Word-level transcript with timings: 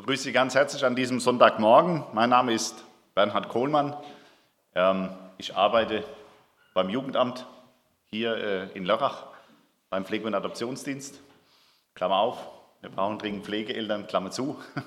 Ich 0.00 0.06
begrüße 0.06 0.22
Sie 0.22 0.32
ganz 0.32 0.54
herzlich 0.54 0.82
an 0.86 0.96
diesem 0.96 1.20
Sonntagmorgen. 1.20 2.04
Mein 2.14 2.30
Name 2.30 2.54
ist 2.54 2.86
Bernhard 3.14 3.50
Kohlmann. 3.50 3.94
Ähm, 4.74 5.10
ich 5.36 5.54
arbeite 5.54 6.04
beim 6.72 6.88
Jugendamt 6.88 7.44
hier 8.06 8.34
äh, 8.34 8.68
in 8.72 8.86
Lörrach 8.86 9.26
beim 9.90 10.06
Pflege- 10.06 10.26
und 10.26 10.34
Adoptionsdienst. 10.34 11.20
Klammer 11.94 12.16
auf, 12.16 12.38
wir 12.80 12.88
brauchen 12.88 13.18
dringend 13.18 13.44
Pflegeeltern, 13.44 14.06
Klammer 14.06 14.30
zu. 14.30 14.58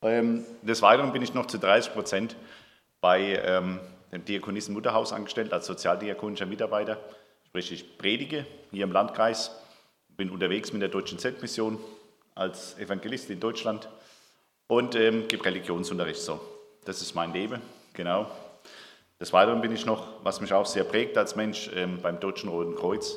Ähm, 0.00 0.44
des 0.62 0.82
Weiteren 0.82 1.12
bin 1.12 1.22
ich 1.22 1.32
noch 1.32 1.46
zu 1.46 1.58
30 1.58 1.92
Prozent 1.92 2.34
bei 3.00 3.40
ähm, 3.44 3.78
dem 4.10 4.24
Diakonissen 4.24 4.74
Mutterhaus 4.74 5.12
angestellt 5.12 5.52
als 5.52 5.66
sozialdiakonischer 5.66 6.46
Mitarbeiter. 6.46 6.98
Sprich, 7.46 7.70
ich 7.70 7.98
predige 7.98 8.44
hier 8.72 8.82
im 8.82 8.90
Landkreis, 8.90 9.54
bin 10.16 10.30
unterwegs 10.30 10.72
mit 10.72 10.82
der 10.82 10.88
Deutschen 10.88 11.20
Z-Mission 11.20 11.78
als 12.34 12.78
Evangelist 12.78 13.30
in 13.30 13.40
Deutschland 13.40 13.88
und 14.66 14.94
ähm, 14.94 15.28
gebe 15.28 15.44
Religionsunterricht. 15.44 16.20
So, 16.20 16.40
das 16.84 17.02
ist 17.02 17.14
mein 17.14 17.32
Leben, 17.32 17.60
genau. 17.92 18.30
Des 19.20 19.32
Weiteren 19.32 19.60
bin 19.60 19.72
ich 19.72 19.86
noch, 19.86 20.24
was 20.24 20.40
mich 20.40 20.52
auch 20.52 20.66
sehr 20.66 20.84
prägt 20.84 21.16
als 21.16 21.36
Mensch, 21.36 21.70
ähm, 21.74 22.00
beim 22.02 22.18
Deutschen 22.18 22.48
Roten 22.48 22.74
Kreuz, 22.74 23.16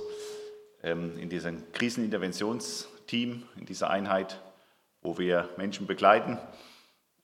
ähm, 0.83 1.17
in 1.17 1.29
diesem 1.29 1.71
Kriseninterventionsteam, 1.71 3.43
in 3.57 3.65
dieser 3.65 3.89
Einheit, 3.89 4.39
wo 5.01 5.17
wir 5.17 5.49
Menschen 5.57 5.87
begleiten, 5.87 6.37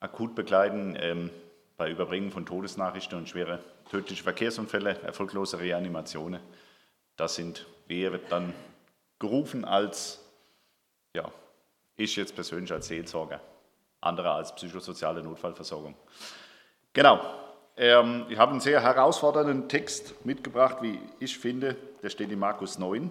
akut 0.00 0.34
begleiten, 0.34 0.96
ähm, 1.00 1.30
bei 1.76 1.90
Überbringen 1.90 2.32
von 2.32 2.46
Todesnachrichten 2.46 3.18
und 3.18 3.28
schwere 3.28 3.60
tödliche 3.90 4.22
Verkehrsunfälle, 4.22 5.00
erfolglose 5.02 5.58
Reanimationen. 5.58 6.40
Das 7.16 7.34
sind 7.34 7.66
wir 7.86 8.18
dann 8.30 8.52
gerufen 9.18 9.64
als, 9.64 10.20
ja, 11.14 11.30
ich 12.02 12.16
jetzt 12.16 12.34
persönlich 12.34 12.72
als 12.72 12.88
Seelsorger, 12.88 13.40
andere 14.00 14.30
als 14.30 14.54
psychosoziale 14.54 15.22
Notfallversorgung. 15.22 15.94
Genau, 16.92 17.20
ähm, 17.76 18.26
ich 18.28 18.38
habe 18.38 18.52
einen 18.52 18.60
sehr 18.60 18.82
herausfordernden 18.82 19.68
Text 19.68 20.24
mitgebracht, 20.24 20.78
wie 20.82 21.00
ich 21.20 21.38
finde. 21.38 21.76
Der 22.02 22.10
steht 22.10 22.30
in 22.30 22.38
Markus 22.38 22.78
9. 22.78 23.10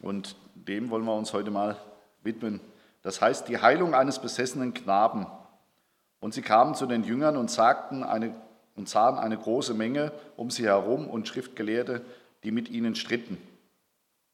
Und 0.00 0.36
dem 0.54 0.90
wollen 0.90 1.04
wir 1.04 1.14
uns 1.14 1.32
heute 1.32 1.50
mal 1.50 1.76
widmen. 2.22 2.60
Das 3.02 3.20
heißt, 3.20 3.48
die 3.48 3.58
Heilung 3.58 3.94
eines 3.94 4.18
besessenen 4.18 4.74
Knaben. 4.74 5.26
Und 6.20 6.34
sie 6.34 6.42
kamen 6.42 6.74
zu 6.74 6.86
den 6.86 7.04
Jüngern 7.04 7.36
und 7.36 7.50
sagten 7.50 8.02
eine, 8.02 8.34
und 8.74 8.88
sahen 8.88 9.18
eine 9.18 9.38
große 9.38 9.74
Menge 9.74 10.12
um 10.36 10.50
sie 10.50 10.64
herum 10.64 11.08
und 11.08 11.28
Schriftgelehrte, 11.28 12.04
die 12.42 12.50
mit 12.50 12.68
ihnen 12.68 12.94
stritten. 12.94 13.38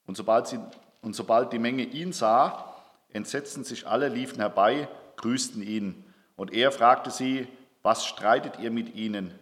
Und 0.07 0.17
sobald, 0.17 0.49
sie, 0.49 0.59
und 1.03 1.15
sobald 1.15 1.53
die 1.53 1.59
Menge 1.59 1.83
ihn 1.83 2.13
sah, 2.13 2.75
entsetzten 3.13 3.65
sich 3.65 3.87
alle, 3.87 4.09
liefen 4.09 4.39
herbei, 4.39 4.89
grüßten 5.17 5.63
ihn. 5.63 6.05
Und 6.37 6.53
er 6.53 6.73
fragte 6.73 7.11
sie, 7.11 7.47
was 7.83 8.07
streitet 8.07 8.59
ihr 8.61 8.71
mit 8.71 8.95
ihnen? 8.95 9.39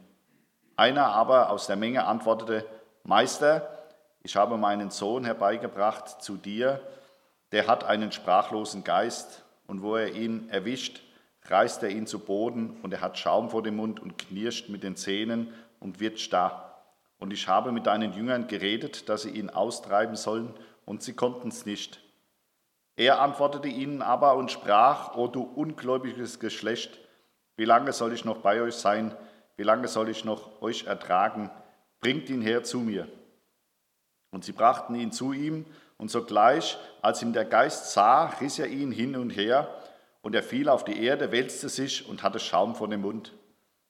Einer 0.76 1.08
aber 1.08 1.50
aus 1.50 1.66
der 1.66 1.76
Menge 1.76 2.06
antwortete, 2.06 2.64
Meister, 3.04 3.78
ich 4.22 4.36
habe 4.36 4.56
meinen 4.56 4.90
Sohn 4.90 5.24
herbeigebracht 5.24 6.22
zu 6.22 6.36
dir, 6.36 6.80
der 7.52 7.66
hat 7.66 7.84
einen 7.84 8.12
sprachlosen 8.12 8.82
Geist, 8.82 9.44
und 9.66 9.82
wo 9.82 9.94
er 9.94 10.14
ihn 10.14 10.48
erwischt, 10.50 11.00
reißt 11.44 11.84
er 11.84 11.90
ihn 11.90 12.06
zu 12.06 12.18
Boden, 12.18 12.78
und 12.82 12.92
er 12.92 13.00
hat 13.00 13.18
Schaum 13.18 13.50
vor 13.50 13.62
dem 13.62 13.76
Mund 13.76 14.00
und 14.00 14.18
knirscht 14.18 14.68
mit 14.68 14.82
den 14.82 14.96
Zähnen 14.96 15.52
und 15.78 16.00
wird 16.00 16.18
starr. 16.18 16.82
Und 17.18 17.32
ich 17.32 17.46
habe 17.46 17.70
mit 17.70 17.86
deinen 17.86 18.12
Jüngern 18.12 18.48
geredet, 18.48 19.08
dass 19.08 19.22
sie 19.22 19.30
ihn 19.30 19.50
austreiben 19.50 20.16
sollen, 20.16 20.54
und 20.90 21.04
sie 21.04 21.12
konnten 21.12 21.50
es 21.50 21.66
nicht. 21.66 22.00
Er 22.96 23.20
antwortete 23.20 23.68
ihnen 23.68 24.02
aber 24.02 24.34
und 24.34 24.50
sprach, 24.50 25.14
O 25.14 25.28
du 25.28 25.42
ungläubiges 25.42 26.40
Geschlecht, 26.40 26.98
wie 27.56 27.64
lange 27.64 27.92
soll 27.92 28.12
ich 28.12 28.24
noch 28.24 28.38
bei 28.38 28.60
euch 28.60 28.74
sein? 28.74 29.14
Wie 29.56 29.62
lange 29.62 29.86
soll 29.86 30.08
ich 30.08 30.24
noch 30.24 30.60
euch 30.60 30.86
ertragen? 30.88 31.48
Bringt 32.00 32.28
ihn 32.28 32.42
her 32.42 32.64
zu 32.64 32.80
mir. 32.80 33.06
Und 34.32 34.44
sie 34.44 34.50
brachten 34.50 34.96
ihn 34.96 35.12
zu 35.12 35.32
ihm, 35.32 35.64
und 35.96 36.10
sogleich, 36.10 36.76
als 37.02 37.22
ihm 37.22 37.32
der 37.32 37.44
Geist 37.44 37.92
sah, 37.92 38.24
riss 38.40 38.58
er 38.58 38.66
ihn 38.66 38.90
hin 38.90 39.14
und 39.14 39.30
her, 39.30 39.72
und 40.22 40.34
er 40.34 40.42
fiel 40.42 40.68
auf 40.68 40.82
die 40.82 41.00
Erde, 41.04 41.30
wälzte 41.30 41.68
sich 41.68 42.08
und 42.08 42.24
hatte 42.24 42.40
Schaum 42.40 42.74
vor 42.74 42.88
dem 42.88 43.02
Mund. 43.02 43.32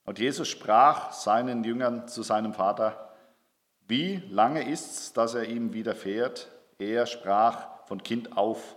Und 0.03 0.19
Jesus 0.19 0.49
sprach 0.49 1.13
seinen 1.13 1.63
Jüngern 1.63 2.07
zu 2.07 2.21
seinem 2.21 2.53
Vater, 2.53 3.11
wie 3.87 4.17
lange 4.29 4.69
ist's, 4.69 5.13
dass 5.13 5.33
er 5.33 5.45
ihm 5.45 5.73
widerfährt? 5.73 6.47
Er 6.81 7.05
sprach 7.05 7.67
von 7.85 8.01
Kind 8.01 8.35
auf, 8.35 8.75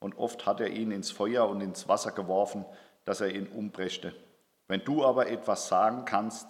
und 0.00 0.18
oft 0.18 0.44
hat 0.44 0.60
er 0.60 0.70
ihn 0.70 0.90
ins 0.90 1.12
Feuer 1.12 1.48
und 1.48 1.60
ins 1.60 1.86
Wasser 1.86 2.10
geworfen, 2.10 2.64
dass 3.04 3.20
er 3.20 3.32
ihn 3.32 3.46
umbrächte. 3.46 4.12
Wenn 4.66 4.84
du 4.84 5.04
aber 5.04 5.28
etwas 5.28 5.68
sagen 5.68 6.04
kannst, 6.04 6.48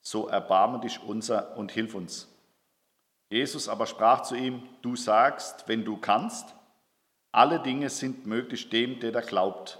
so 0.00 0.26
erbarme 0.26 0.80
dich 0.80 1.00
unser 1.04 1.56
und 1.56 1.70
hilf 1.70 1.94
uns. 1.94 2.28
Jesus 3.28 3.68
aber 3.68 3.86
sprach 3.86 4.22
zu 4.22 4.34
ihm, 4.34 4.68
du 4.82 4.96
sagst, 4.96 5.68
wenn 5.68 5.84
du 5.84 5.98
kannst, 5.98 6.52
alle 7.30 7.60
Dinge 7.60 7.88
sind 7.88 8.26
möglich 8.26 8.70
dem, 8.70 8.98
der 8.98 9.12
da 9.12 9.20
glaubt. 9.20 9.78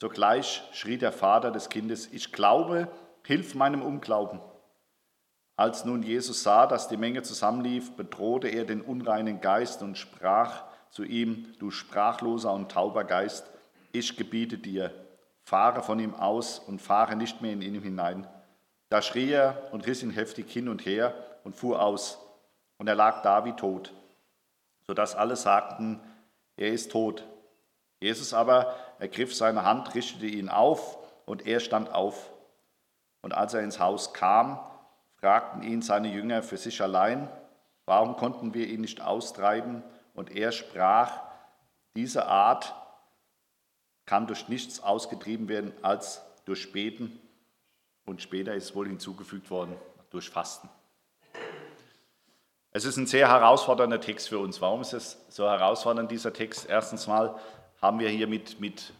Sogleich 0.00 0.62
schrie 0.72 0.96
der 0.96 1.12
Vater 1.12 1.50
des 1.50 1.68
Kindes, 1.68 2.10
ich 2.10 2.32
glaube, 2.32 2.88
hilf 3.22 3.54
meinem 3.54 3.82
Unglauben. 3.82 4.40
Als 5.56 5.86
nun 5.86 6.02
Jesus 6.02 6.42
sah, 6.42 6.66
dass 6.66 6.88
die 6.88 6.98
Menge 6.98 7.22
zusammenlief, 7.22 7.92
bedrohte 7.96 8.48
er 8.48 8.66
den 8.66 8.82
unreinen 8.82 9.40
Geist 9.40 9.82
und 9.82 9.96
sprach 9.96 10.64
zu 10.90 11.02
ihm, 11.02 11.54
du 11.58 11.70
sprachloser 11.70 12.52
und 12.52 12.70
tauber 12.70 13.04
Geist, 13.04 13.50
ich 13.92 14.16
gebiete 14.18 14.58
dir, 14.58 14.92
fahre 15.42 15.82
von 15.82 15.98
ihm 15.98 16.14
aus 16.14 16.58
und 16.58 16.82
fahre 16.82 17.16
nicht 17.16 17.40
mehr 17.40 17.52
in 17.52 17.62
ihn 17.62 17.80
hinein. 17.80 18.26
Da 18.90 19.00
schrie 19.00 19.30
er 19.30 19.68
und 19.72 19.86
riss 19.86 20.02
ihn 20.02 20.10
heftig 20.10 20.50
hin 20.50 20.68
und 20.68 20.84
her 20.84 21.14
und 21.44 21.56
fuhr 21.56 21.82
aus. 21.82 22.18
Und 22.76 22.88
er 22.88 22.94
lag 22.94 23.22
da 23.22 23.46
wie 23.46 23.52
tot, 23.52 23.94
sodass 24.86 25.14
alle 25.14 25.36
sagten, 25.36 26.00
er 26.56 26.72
ist 26.72 26.92
tot. 26.92 27.24
Jesus 28.00 28.34
aber 28.34 28.76
ergriff 28.98 29.34
seine 29.34 29.64
Hand, 29.64 29.94
richtete 29.94 30.26
ihn 30.26 30.50
auf 30.50 30.98
und 31.24 31.46
er 31.46 31.60
stand 31.60 31.92
auf. 31.94 32.30
Und 33.22 33.32
als 33.32 33.54
er 33.54 33.62
ins 33.62 33.80
Haus 33.80 34.12
kam, 34.12 34.60
fragten 35.16 35.62
ihn 35.62 35.82
seine 35.82 36.08
Jünger 36.08 36.42
für 36.42 36.56
sich 36.56 36.80
allein, 36.82 37.28
warum 37.84 38.16
konnten 38.16 38.54
wir 38.54 38.68
ihn 38.68 38.80
nicht 38.80 39.00
austreiben? 39.00 39.82
Und 40.14 40.34
er 40.34 40.52
sprach, 40.52 41.22
diese 41.94 42.26
Art 42.26 42.74
kann 44.04 44.26
durch 44.26 44.48
nichts 44.48 44.82
ausgetrieben 44.82 45.48
werden 45.48 45.72
als 45.82 46.22
durch 46.44 46.72
Beten 46.72 47.20
und 48.04 48.22
später 48.22 48.54
ist 48.54 48.74
wohl 48.74 48.86
hinzugefügt 48.86 49.50
worden 49.50 49.76
durch 50.10 50.30
Fasten. 50.30 50.68
Es 52.70 52.84
ist 52.84 52.96
ein 52.98 53.06
sehr 53.06 53.28
herausfordernder 53.28 54.00
Text 54.00 54.28
für 54.28 54.38
uns. 54.38 54.60
Warum 54.60 54.82
ist 54.82 54.92
es 54.92 55.18
so 55.28 55.48
herausfordernd, 55.48 56.10
dieser 56.10 56.32
Text? 56.32 56.68
Erstens 56.68 57.06
mal 57.06 57.34
haben 57.80 57.98
wir 57.98 58.08
hier 58.08 58.26
mit, 58.26 58.60
mit 58.60 58.92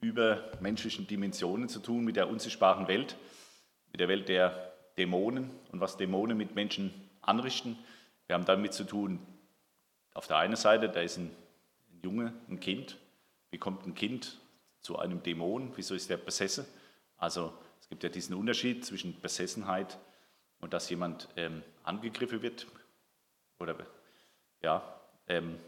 übermenschlichen 0.00 1.06
Dimensionen 1.06 1.68
zu 1.68 1.80
tun, 1.80 2.04
mit 2.04 2.16
der 2.16 2.28
unsichtbaren 2.28 2.88
Welt, 2.88 3.16
mit 3.92 4.00
der 4.00 4.08
Welt 4.08 4.28
der 4.28 4.72
Dämonen 4.98 5.50
und 5.72 5.80
was 5.80 5.96
Dämonen 5.96 6.36
mit 6.36 6.54
Menschen 6.54 6.92
anrichten. 7.22 7.78
Wir 8.26 8.34
haben 8.34 8.44
damit 8.44 8.74
zu 8.74 8.84
tun, 8.84 9.20
auf 10.12 10.26
der 10.26 10.38
einen 10.38 10.56
Seite, 10.56 10.88
da 10.88 11.00
ist 11.00 11.16
ein, 11.16 11.34
Junge, 12.02 12.34
ein 12.48 12.60
Kind. 12.60 12.98
Wie 13.50 13.58
kommt 13.58 13.86
ein 13.86 13.94
Kind 13.94 14.38
zu 14.80 14.98
einem 14.98 15.22
Dämon. 15.22 15.72
Wieso 15.76 15.94
ist 15.94 16.10
der 16.10 16.16
besessen? 16.16 16.66
Also 17.16 17.52
es 17.80 17.88
gibt 17.88 18.02
ja 18.02 18.08
diesen 18.08 18.34
Unterschied 18.34 18.84
zwischen 18.84 19.20
Besessenheit 19.20 19.98
und 20.60 20.72
dass 20.72 20.88
jemand 20.90 21.28
ähm, 21.36 21.62
angegriffen 21.82 22.42
wird. 22.42 22.66
Oder 23.58 23.76
ja, 24.62 24.82
ähm, 25.26 25.58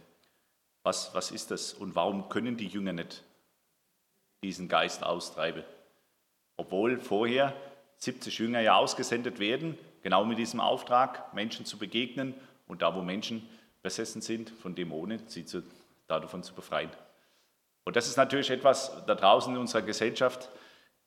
was, 0.82 1.14
was 1.14 1.30
ist 1.30 1.50
das 1.50 1.74
und 1.74 1.94
warum 1.94 2.28
können 2.28 2.56
die 2.56 2.66
Jünger 2.66 2.92
nicht 2.92 3.24
diesen 4.42 4.68
Geist 4.68 5.04
austreiben? 5.04 5.64
Obwohl 6.56 6.98
vorher 6.98 7.54
70 8.00 8.38
Jünger 8.38 8.60
ja 8.60 8.76
ausgesendet 8.76 9.38
werden, 9.38 9.78
genau 10.02 10.24
mit 10.24 10.38
diesem 10.38 10.60
Auftrag, 10.60 11.32
Menschen 11.34 11.66
zu 11.66 11.78
begegnen 11.78 12.34
und 12.66 12.82
da, 12.82 12.94
wo 12.94 13.02
Menschen 13.02 13.48
besessen 13.82 14.22
sind 14.22 14.50
von 14.50 14.74
Dämonen, 14.74 15.22
sie 15.26 15.44
zu, 15.44 15.62
davon 16.08 16.42
zu 16.42 16.54
befreien. 16.54 16.90
Und 17.84 17.96
das 17.96 18.08
ist 18.08 18.16
natürlich 18.16 18.50
etwas 18.50 19.04
da 19.06 19.14
draußen 19.14 19.54
in 19.54 19.60
unserer 19.60 19.82
Gesellschaft, 19.82 20.50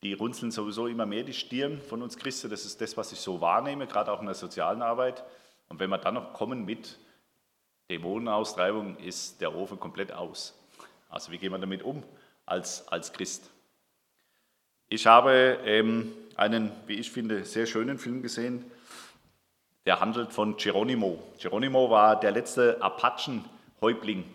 die 0.03 0.13
runzeln 0.13 0.51
sowieso 0.51 0.87
immer 0.87 1.05
mehr 1.05 1.23
die 1.23 1.33
Stirn 1.33 1.81
von 1.81 2.01
uns 2.01 2.17
Christen. 2.17 2.49
Das 2.49 2.65
ist 2.65 2.81
das, 2.81 2.97
was 2.97 3.11
ich 3.11 3.19
so 3.19 3.41
wahrnehme, 3.41 3.87
gerade 3.87 4.11
auch 4.11 4.19
in 4.19 4.25
der 4.25 4.35
sozialen 4.35 4.81
Arbeit. 4.81 5.23
Und 5.69 5.79
wenn 5.79 5.89
wir 5.89 5.97
dann 5.97 6.15
noch 6.15 6.33
kommen 6.33 6.65
mit 6.65 6.99
Dämonenaustreibung, 7.89 8.97
ist 8.97 9.41
der 9.41 9.55
Ofen 9.55 9.79
komplett 9.79 10.11
aus. 10.11 10.59
Also 11.09 11.31
wie 11.31 11.37
gehen 11.37 11.51
wir 11.51 11.59
damit 11.59 11.83
um 11.83 12.03
als, 12.45 12.87
als 12.89 13.13
Christ? 13.13 13.49
Ich 14.89 15.07
habe 15.07 15.59
ähm, 15.63 16.11
einen, 16.35 16.71
wie 16.87 16.95
ich 16.95 17.11
finde, 17.11 17.45
sehr 17.45 17.65
schönen 17.65 17.97
Film 17.97 18.21
gesehen, 18.21 18.65
der 19.85 19.99
handelt 19.99 20.31
von 20.31 20.57
Geronimo. 20.57 21.21
Geronimo 21.39 21.89
war 21.89 22.19
der 22.19 22.31
letzte 22.31 22.81
Apachen-Häuptling 22.81 24.25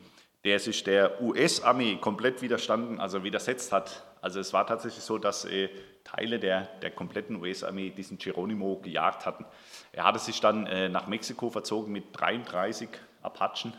der 0.44 0.60
sich 0.60 0.84
der 0.84 1.20
US-Armee 1.20 1.96
komplett 1.96 2.42
widerstanden, 2.42 3.00
also 3.00 3.24
widersetzt 3.24 3.72
hat. 3.72 4.04
Also 4.20 4.40
es 4.40 4.52
war 4.52 4.66
tatsächlich 4.66 5.04
so, 5.04 5.18
dass 5.18 5.44
äh, 5.44 5.68
Teile 6.04 6.38
der, 6.38 6.62
der 6.80 6.90
kompletten 6.90 7.36
US-Armee 7.36 7.90
diesen 7.90 8.18
Geronimo 8.18 8.80
gejagt 8.80 9.26
hatten. 9.26 9.44
Er 9.92 10.04
hatte 10.04 10.18
sich 10.18 10.40
dann 10.40 10.66
äh, 10.66 10.88
nach 10.88 11.06
Mexiko 11.06 11.50
verzogen 11.50 11.92
mit 11.92 12.04
33 12.12 12.88
Apachen 13.20 13.74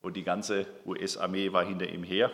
und 0.00 0.16
die 0.16 0.22
ganze 0.22 0.66
US-Armee 0.86 1.52
war 1.52 1.64
hinter 1.64 1.88
ihm 1.88 2.04
her, 2.04 2.30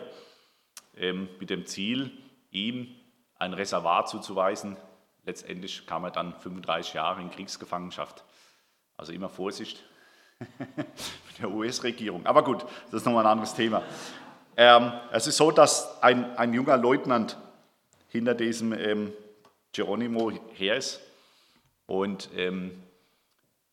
ähm, 0.95 1.29
mit 1.39 1.49
dem 1.49 1.65
Ziel, 1.65 2.11
ihm 2.51 2.95
ein 3.41 3.53
Reservat 3.53 4.07
zuzuweisen. 4.07 4.77
Letztendlich 5.25 5.87
kam 5.87 6.03
er 6.03 6.11
dann 6.11 6.33
35 6.33 6.93
Jahre 6.93 7.21
in 7.21 7.31
Kriegsgefangenschaft. 7.31 8.23
Also 8.97 9.11
immer 9.13 9.29
Vorsicht 9.29 9.83
mit 10.77 11.39
der 11.39 11.49
US-Regierung. 11.49 12.25
Aber 12.25 12.43
gut, 12.43 12.63
das 12.85 13.01
ist 13.01 13.05
nochmal 13.05 13.25
ein 13.25 13.31
anderes 13.31 13.55
Thema. 13.55 13.81
Ähm, 14.55 14.93
es 15.11 15.25
ist 15.27 15.37
so, 15.37 15.49
dass 15.49 16.01
ein, 16.03 16.37
ein 16.37 16.53
junger 16.53 16.77
Leutnant 16.77 17.37
hinter 18.09 18.35
diesem 18.35 18.73
ähm, 18.73 19.13
Geronimo 19.71 20.31
her 20.53 20.75
ist 20.75 21.01
und, 21.87 22.29
ähm, 22.35 22.83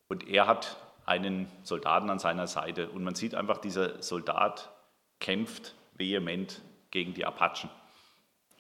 und 0.09 0.29
er 0.29 0.47
hat 0.47 0.77
einen 1.05 1.51
Soldaten 1.63 2.09
an 2.09 2.19
seiner 2.19 2.47
Seite 2.47 2.89
und 2.89 3.03
man 3.03 3.15
sieht 3.15 3.35
einfach, 3.35 3.59
dieser 3.59 4.03
Soldat 4.03 4.71
kämpft 5.21 5.75
vehement 5.95 6.63
gegen 6.91 7.13
die 7.13 7.27
Apachen. 7.27 7.69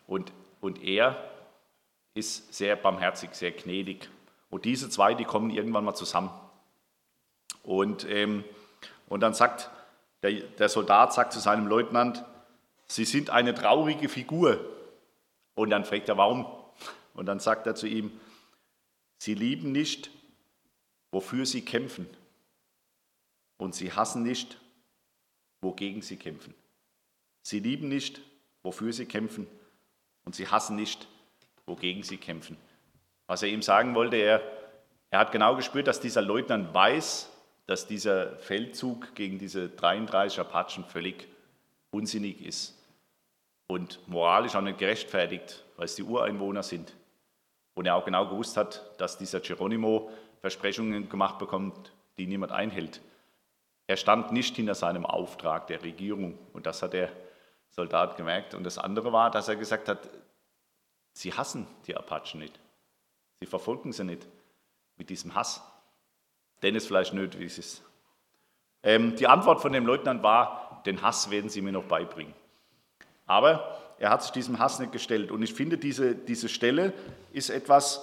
Und, 0.06 0.32
und 0.60 0.82
er 0.82 1.16
ist 2.14 2.52
sehr 2.52 2.76
barmherzig, 2.76 3.34
sehr 3.34 3.52
gnädig. 3.52 4.08
Und 4.50 4.64
diese 4.64 4.90
zwei, 4.90 5.14
die 5.14 5.24
kommen 5.24 5.50
irgendwann 5.50 5.84
mal 5.84 5.94
zusammen. 5.94 6.30
Und, 7.62 8.06
ähm, 8.08 8.44
und 9.08 9.20
dann 9.20 9.34
sagt 9.34 9.70
der, 10.22 10.32
der 10.32 10.68
Soldat 10.68 11.12
sagt 11.12 11.32
zu 11.32 11.40
seinem 11.40 11.66
Leutnant, 11.66 12.24
Sie 12.86 13.04
sind 13.04 13.28
eine 13.28 13.54
traurige 13.54 14.08
Figur. 14.08 14.64
Und 15.54 15.70
dann 15.70 15.84
fragt 15.84 16.08
er, 16.08 16.16
warum? 16.16 16.46
Und 17.14 17.26
dann 17.26 17.38
sagt 17.38 17.66
er 17.66 17.74
zu 17.74 17.86
ihm, 17.86 18.10
Sie 19.18 19.34
lieben 19.34 19.72
nicht, 19.72 20.10
wofür 21.10 21.44
Sie 21.44 21.62
kämpfen. 21.62 22.08
Und 23.58 23.74
Sie 23.74 23.92
hassen 23.92 24.22
nicht, 24.22 24.58
wogegen 25.60 26.00
Sie 26.00 26.16
kämpfen. 26.16 26.54
Sie 27.42 27.58
lieben 27.58 27.88
nicht, 27.88 28.22
wofür 28.62 28.92
Sie 28.92 29.06
kämpfen. 29.06 29.46
Und 30.28 30.34
Sie 30.34 30.46
hassen 30.46 30.76
nicht, 30.76 31.08
wogegen 31.64 32.02
Sie 32.02 32.18
kämpfen. 32.18 32.58
Was 33.28 33.42
er 33.42 33.48
ihm 33.48 33.62
sagen 33.62 33.94
wollte, 33.94 34.16
er, 34.16 34.42
er 35.08 35.20
hat 35.20 35.32
genau 35.32 35.56
gespürt, 35.56 35.86
dass 35.86 36.00
dieser 36.00 36.20
Leutnant 36.20 36.74
weiß, 36.74 37.32
dass 37.64 37.86
dieser 37.86 38.36
Feldzug 38.36 39.14
gegen 39.14 39.38
diese 39.38 39.70
33 39.70 40.38
Apachen 40.38 40.84
völlig 40.84 41.28
unsinnig 41.92 42.44
ist 42.44 42.76
und 43.68 44.06
moralisch 44.06 44.54
auch 44.54 44.60
nicht 44.60 44.76
gerechtfertigt, 44.76 45.64
weil 45.76 45.86
es 45.86 45.94
die 45.94 46.02
Ureinwohner 46.02 46.62
sind. 46.62 46.92
Und 47.72 47.86
er 47.86 47.94
auch 47.94 48.04
genau 48.04 48.28
gewusst 48.28 48.58
hat, 48.58 49.00
dass 49.00 49.16
dieser 49.16 49.40
Geronimo 49.40 50.10
Versprechungen 50.42 51.08
gemacht 51.08 51.38
bekommt, 51.38 51.90
die 52.18 52.26
niemand 52.26 52.52
einhält. 52.52 53.00
Er 53.86 53.96
stand 53.96 54.30
nicht 54.32 54.56
hinter 54.56 54.74
seinem 54.74 55.06
Auftrag 55.06 55.68
der 55.68 55.82
Regierung 55.82 56.38
und 56.52 56.66
das 56.66 56.82
hat 56.82 56.92
der 56.92 57.10
Soldat 57.78 58.16
gemerkt. 58.16 58.54
Und 58.54 58.64
das 58.64 58.76
andere 58.78 59.12
war, 59.12 59.30
dass 59.30 59.48
er 59.48 59.56
gesagt 59.56 59.88
hat, 59.88 60.10
sie 61.12 61.32
hassen 61.32 61.66
die 61.86 61.96
Apachen 61.96 62.40
nicht. 62.40 62.58
Sie 63.40 63.46
verfolgen 63.46 63.92
sie 63.92 64.04
nicht 64.04 64.26
mit 64.96 65.10
diesem 65.10 65.34
Hass 65.34 65.62
denn 66.62 66.74
es 66.76 66.86
vielleicht 66.86 67.12
nötig 67.12 67.58
ist. 67.58 67.82
Ähm, 68.82 69.16
die 69.16 69.26
Antwort 69.26 69.60
von 69.60 69.72
dem 69.72 69.86
Leutnant 69.86 70.22
war, 70.22 70.82
den 70.86 71.02
Hass 71.02 71.30
werden 71.30 71.50
Sie 71.50 71.62
mir 71.62 71.72
noch 71.72 71.84
beibringen. 71.84 72.34
Aber 73.26 73.94
er 73.98 74.10
hat 74.10 74.22
sich 74.22 74.32
diesem 74.32 74.58
Hass 74.58 74.78
nicht 74.78 74.92
gestellt. 74.92 75.30
Und 75.30 75.42
ich 75.42 75.52
finde, 75.52 75.76
diese, 75.76 76.14
diese 76.14 76.48
Stelle 76.48 76.92
ist 77.32 77.50
etwas, 77.50 78.00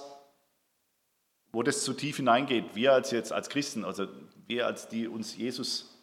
wo 1.52 1.62
das 1.62 1.84
zu 1.84 1.94
tief 1.94 2.16
hineingeht. 2.16 2.74
Wir 2.74 2.92
als 2.92 3.10
jetzt 3.10 3.32
als 3.32 3.48
Christen, 3.48 3.84
also 3.84 4.06
wir 4.46 4.66
als 4.66 4.88
die 4.88 5.08
uns 5.08 5.36
Jesus, 5.36 5.98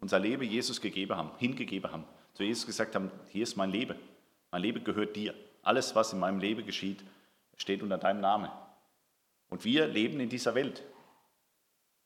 unser 0.00 0.18
Leben 0.18 0.44
Jesus 0.44 0.80
gegeben 0.80 1.16
haben, 1.16 1.32
hingegeben 1.38 1.90
haben, 1.90 2.04
zu 2.40 2.44
Jesus 2.44 2.64
gesagt 2.64 2.94
haben, 2.94 3.10
hier 3.28 3.42
ist 3.42 3.56
mein 3.56 3.70
Leben. 3.70 3.98
Mein 4.50 4.62
Leben 4.62 4.82
gehört 4.82 5.14
dir. 5.14 5.34
Alles, 5.62 5.94
was 5.94 6.14
in 6.14 6.18
meinem 6.18 6.40
Leben 6.40 6.64
geschieht, 6.64 7.04
steht 7.58 7.82
unter 7.82 7.98
deinem 7.98 8.22
Namen. 8.22 8.50
Und 9.50 9.66
wir 9.66 9.86
leben 9.86 10.20
in 10.20 10.30
dieser 10.30 10.54
Welt. 10.54 10.82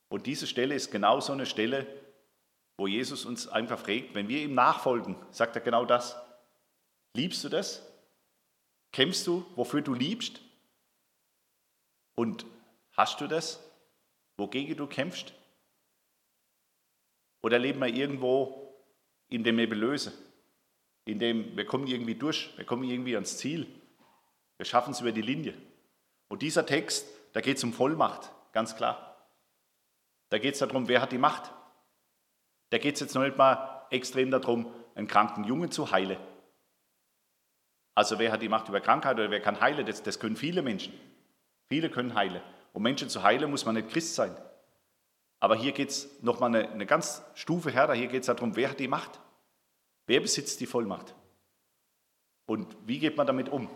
Und 0.08 0.26
diese 0.26 0.48
Stelle 0.48 0.74
ist 0.74 0.90
genau 0.90 1.20
so 1.20 1.32
eine 1.32 1.46
Stelle, 1.46 1.86
wo 2.76 2.88
Jesus 2.88 3.24
uns 3.24 3.46
einfach 3.46 3.78
fragt, 3.78 4.16
wenn 4.16 4.28
wir 4.28 4.42
ihm 4.42 4.54
nachfolgen, 4.54 5.14
sagt 5.30 5.54
er 5.54 5.62
genau 5.62 5.84
das. 5.84 6.16
Liebst 7.12 7.44
du 7.44 7.48
das? 7.48 7.86
Kämpfst 8.90 9.24
du, 9.28 9.46
wofür 9.54 9.82
du 9.82 9.94
liebst? 9.94 10.40
Und 12.16 12.44
hast 12.96 13.20
du 13.20 13.28
das, 13.28 13.60
wogegen 14.36 14.76
du 14.76 14.88
kämpfst? 14.88 15.32
Oder 17.40 17.60
leben 17.60 17.78
wir 17.78 17.86
irgendwo 17.86 18.63
in 19.34 19.42
dem 19.42 19.56
Nebelöse, 19.56 20.12
in 21.04 21.18
dem 21.18 21.56
wir 21.56 21.66
kommen 21.66 21.88
irgendwie 21.88 22.14
durch, 22.14 22.56
wir 22.56 22.64
kommen 22.64 22.84
irgendwie 22.84 23.16
ans 23.16 23.36
Ziel, 23.36 23.66
wir 24.56 24.64
schaffen 24.64 24.92
es 24.92 25.00
über 25.00 25.10
die 25.10 25.22
Linie. 25.22 25.54
Und 26.28 26.42
dieser 26.42 26.64
Text, 26.64 27.08
da 27.32 27.40
geht 27.40 27.56
es 27.56 27.64
um 27.64 27.72
Vollmacht, 27.72 28.30
ganz 28.52 28.76
klar. 28.76 29.28
Da 30.28 30.38
geht 30.38 30.54
es 30.54 30.60
darum, 30.60 30.86
wer 30.86 31.02
hat 31.02 31.10
die 31.10 31.18
Macht. 31.18 31.52
Da 32.70 32.78
geht 32.78 32.94
es 32.94 33.00
jetzt 33.00 33.14
noch 33.14 33.22
nicht 33.22 33.36
mal 33.36 33.86
extrem 33.90 34.30
darum, 34.30 34.72
einen 34.94 35.08
kranken 35.08 35.42
Jungen 35.44 35.72
zu 35.72 35.90
heilen. 35.90 36.18
Also 37.96 38.20
wer 38.20 38.30
hat 38.30 38.42
die 38.42 38.48
Macht 38.48 38.68
über 38.68 38.80
Krankheit 38.80 39.14
oder 39.14 39.30
wer 39.30 39.40
kann 39.40 39.60
heilen? 39.60 39.84
Das, 39.84 40.02
das 40.02 40.20
können 40.20 40.36
viele 40.36 40.62
Menschen. 40.62 40.92
Viele 41.68 41.90
können 41.90 42.14
heilen. 42.14 42.40
Um 42.72 42.82
Menschen 42.82 43.08
zu 43.08 43.22
heilen, 43.22 43.50
muss 43.50 43.64
man 43.64 43.74
nicht 43.74 43.90
Christ 43.90 44.14
sein. 44.14 44.36
Aber 45.40 45.56
hier 45.56 45.72
geht 45.72 45.90
es 45.90 46.22
nochmal 46.22 46.54
eine, 46.54 46.70
eine 46.70 46.86
ganz 46.86 47.22
Stufe 47.34 47.70
härter. 47.70 47.94
Hier 47.94 48.06
geht 48.06 48.22
es 48.22 48.26
darum, 48.26 48.54
wer 48.56 48.70
hat 48.70 48.78
die 48.78 48.88
Macht? 48.88 49.20
Wer 50.06 50.20
besitzt 50.20 50.60
die 50.60 50.66
Vollmacht? 50.66 51.14
Und 52.46 52.76
wie 52.86 52.98
geht 52.98 53.16
man 53.16 53.26
damit 53.26 53.48
um? 53.48 53.68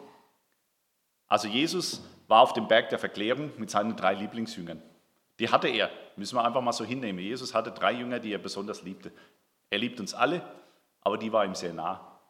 Also 1.27 1.49
Jesus 1.49 2.03
war 2.27 2.43
auf 2.43 2.53
dem 2.53 2.69
Berg 2.69 2.91
der 2.91 2.99
Verklärung 2.99 3.53
mit 3.57 3.71
seinen 3.71 3.97
drei 3.97 4.15
Lieblingsjüngern. 4.15 4.83
Die 5.39 5.49
hatte 5.49 5.69
er, 5.69 5.91
müssen 6.17 6.37
wir 6.37 6.45
einfach 6.45 6.61
mal 6.61 6.73
so 6.73 6.85
hinnehmen. 6.85 7.21
Jesus 7.21 7.55
hatte 7.55 7.71
drei 7.71 7.93
Jünger, 7.93 8.19
die 8.19 8.33
er 8.33 8.39
besonders 8.39 8.83
liebte. 8.83 9.13
Er 9.71 9.79
liebt 9.79 10.01
uns 10.01 10.15
alle, 10.15 10.43
aber 11.01 11.17
die 11.17 11.33
war 11.33 11.45
ihm 11.45 11.55
sehr 11.55 11.73
nah. 11.73 12.21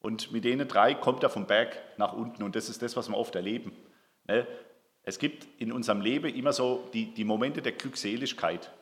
Und 0.00 0.32
mit 0.32 0.44
denen 0.44 0.68
drei 0.68 0.94
kommt 0.94 1.22
er 1.22 1.30
vom 1.30 1.46
Berg 1.46 1.76
nach 1.96 2.12
unten 2.12 2.42
und 2.42 2.56
das 2.56 2.68
ist 2.68 2.82
das, 2.82 2.96
was 2.96 3.08
wir 3.08 3.16
oft 3.16 3.34
erleben. 3.34 3.72
Ne? 4.26 4.46
Es 5.02 5.18
gibt 5.18 5.46
in 5.60 5.72
unserem 5.72 6.00
Leben 6.00 6.34
immer 6.34 6.52
so 6.52 6.88
die, 6.92 7.14
die 7.14 7.24
Momente 7.24 7.62
der 7.62 7.72
Glückseligkeit, 7.72 8.72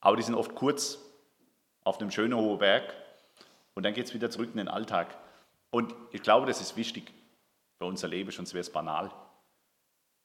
aber 0.00 0.16
die 0.16 0.22
sind 0.22 0.34
oft 0.34 0.54
kurz 0.54 0.98
auf 1.84 2.00
einem 2.00 2.10
schönen 2.10 2.34
hohen 2.34 2.58
Berg 2.58 2.94
und 3.74 3.82
dann 3.82 3.94
geht 3.94 4.06
es 4.06 4.14
wieder 4.14 4.30
zurück 4.30 4.50
in 4.50 4.58
den 4.58 4.68
Alltag. 4.68 5.16
Und 5.70 5.94
ich 6.12 6.22
glaube, 6.22 6.46
das 6.46 6.60
ist 6.60 6.76
wichtig 6.76 7.12
für 7.78 7.84
unser 7.84 8.08
Leben, 8.08 8.30
sonst 8.30 8.54
wäre 8.54 8.60
es 8.60 8.70
banal. 8.70 9.10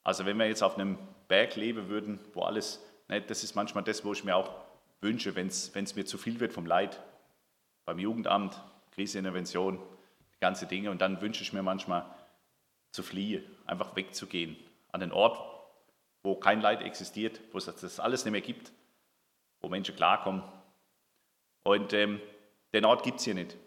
Also 0.03 0.25
wenn 0.25 0.37
wir 0.37 0.47
jetzt 0.47 0.63
auf 0.63 0.77
einem 0.77 0.97
Berg 1.27 1.55
leben 1.55 1.89
würden, 1.89 2.19
wo 2.33 2.43
alles, 2.43 2.83
ne, 3.07 3.21
das 3.21 3.43
ist 3.43 3.55
manchmal 3.55 3.83
das, 3.83 4.05
wo 4.05 4.13
ich 4.13 4.23
mir 4.23 4.35
auch 4.35 4.51
wünsche, 5.01 5.35
wenn 5.35 5.47
es 5.47 5.95
mir 5.95 6.05
zu 6.05 6.17
viel 6.17 6.39
wird 6.39 6.53
vom 6.53 6.65
Leid, 6.65 6.99
beim 7.85 7.99
Jugendamt, 7.99 8.61
Kriseintervention, 8.91 9.79
die 10.35 10.39
ganzen 10.39 10.67
Dinge. 10.67 10.91
Und 10.91 11.01
dann 11.01 11.21
wünsche 11.21 11.41
ich 11.41 11.53
mir 11.53 11.63
manchmal 11.63 12.05
zu 12.91 13.03
fliehen, 13.03 13.43
einfach 13.65 13.95
wegzugehen 13.95 14.57
an 14.91 15.01
den 15.01 15.11
Ort, 15.11 15.39
wo 16.23 16.35
kein 16.35 16.61
Leid 16.61 16.81
existiert, 16.81 17.39
wo 17.51 17.57
es 17.57 17.65
das 17.65 17.99
alles 17.99 18.25
nicht 18.25 18.31
mehr 18.31 18.41
gibt, 18.41 18.71
wo 19.61 19.69
Menschen 19.69 19.95
klarkommen. 19.95 20.43
Und 21.63 21.93
ähm, 21.93 22.21
den 22.73 22.85
Ort 22.85 23.03
gibt 23.03 23.19
es 23.19 23.25
hier 23.25 23.33
nicht. 23.33 23.57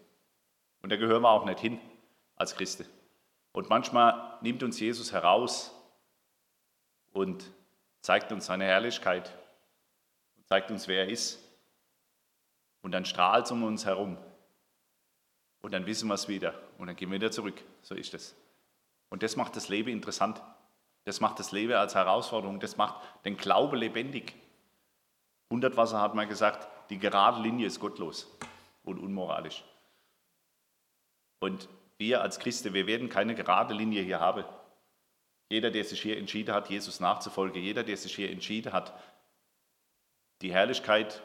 Und 0.81 0.91
da 0.91 0.95
gehören 0.95 1.21
wir 1.21 1.29
auch 1.29 1.45
nicht 1.45 1.59
hin 1.59 1.79
als 2.35 2.55
Christen. 2.55 2.85
Und 3.51 3.69
manchmal 3.69 4.37
nimmt 4.41 4.63
uns 4.63 4.79
Jesus 4.79 5.11
heraus 5.11 5.71
und 7.11 7.49
zeigt 8.01 8.31
uns 8.31 8.47
seine 8.47 8.65
Herrlichkeit 8.65 9.31
und 10.35 10.47
zeigt 10.47 10.71
uns, 10.71 10.87
wer 10.87 11.03
er 11.03 11.09
ist. 11.09 11.39
Und 12.81 12.91
dann 12.91 13.05
strahlt 13.05 13.45
es 13.45 13.51
um 13.51 13.63
uns 13.63 13.85
herum. 13.85 14.17
Und 15.61 15.73
dann 15.73 15.85
wissen 15.85 16.07
wir 16.07 16.15
es 16.15 16.27
wieder. 16.27 16.53
Und 16.77 16.87
dann 16.87 16.95
gehen 16.95 17.09
wir 17.09 17.15
wieder 17.15 17.31
zurück. 17.31 17.61
So 17.81 17.95
ist 17.95 18.13
es. 18.13 18.35
Und 19.09 19.23
das 19.23 19.35
macht 19.37 19.55
das 19.55 19.69
Leben 19.69 19.89
interessant. 19.89 20.41
Das 21.05 21.21
macht 21.21 21.39
das 21.39 21.51
Leben 21.51 21.73
als 21.73 21.95
Herausforderung. 21.95 22.59
Das 22.59 22.75
macht 22.75 22.95
den 23.23 23.37
Glaube 23.37 23.77
lebendig. 23.77 24.33
Hundertwasser 25.49 26.01
hat 26.01 26.15
mal 26.15 26.27
gesagt, 26.27 26.67
die 26.89 26.97
gerade 26.97 27.41
Linie 27.41 27.67
ist 27.67 27.79
gottlos 27.79 28.27
und 28.83 28.99
unmoralisch. 28.99 29.63
Und 31.39 31.67
wir 31.97 32.21
als 32.21 32.39
Christen, 32.39 32.73
wir 32.73 32.87
werden 32.87 33.09
keine 33.09 33.35
gerade 33.35 33.73
Linie 33.73 34.01
hier 34.03 34.19
haben. 34.19 34.45
Jeder, 35.49 35.71
der 35.71 35.83
sich 35.83 36.01
hier 36.01 36.17
entschieden 36.17 36.53
hat, 36.53 36.69
Jesus 36.69 36.99
nachzufolgen, 36.99 37.61
jeder, 37.61 37.83
der 37.83 37.97
sich 37.97 38.15
hier 38.15 38.31
entschieden 38.31 38.73
hat, 38.73 38.93
die 40.41 40.51
Herrlichkeit 40.51 41.21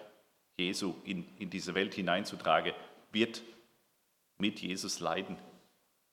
Jesu 0.59 0.95
in, 1.05 1.25
in 1.38 1.50
diese 1.50 1.75
Welt 1.75 1.95
hineinzutragen, 1.95 2.75
wird 3.12 3.43
mit 4.38 4.61
Jesus 4.61 5.00
leiden. 5.00 5.38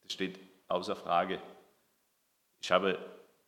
Das 0.03 0.13
steht 0.13 0.39
außer 0.67 0.95
Frage. 0.95 1.41
Ich 2.61 2.71
habe 2.71 2.99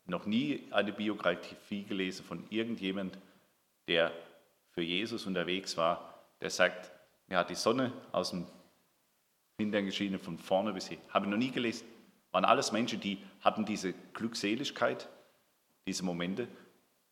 noch 0.06 0.26
nie 0.26 0.68
eine 0.72 0.92
Biografie 0.92 1.84
gelesen 1.84 2.26
von 2.26 2.46
irgendjemand, 2.50 3.18
der 3.88 4.12
für 4.72 4.82
Jesus 4.82 5.26
unterwegs 5.26 5.78
war, 5.78 6.24
der 6.42 6.50
sagt, 6.50 6.92
er 7.28 7.40
hat 7.40 7.50
die 7.50 7.56
Sonne 7.56 7.92
aus 8.12 8.32
dem 8.32 8.46
Hintern 9.60 9.86
geschienen 9.86 10.20
von 10.20 10.38
vorne 10.38 10.74
bis 10.74 10.88
hin. 10.88 11.00
Habe 11.10 11.26
ich 11.26 11.32
noch 11.32 11.38
nie 11.38 11.52
gelesen. 11.52 11.88
Waren 12.32 12.46
alles 12.46 12.72
Menschen, 12.72 13.00
die 13.00 13.18
hatten 13.42 13.66
diese 13.66 13.94
Glückseligkeit, 14.14 15.10
diese 15.88 16.04
Momente, 16.04 16.48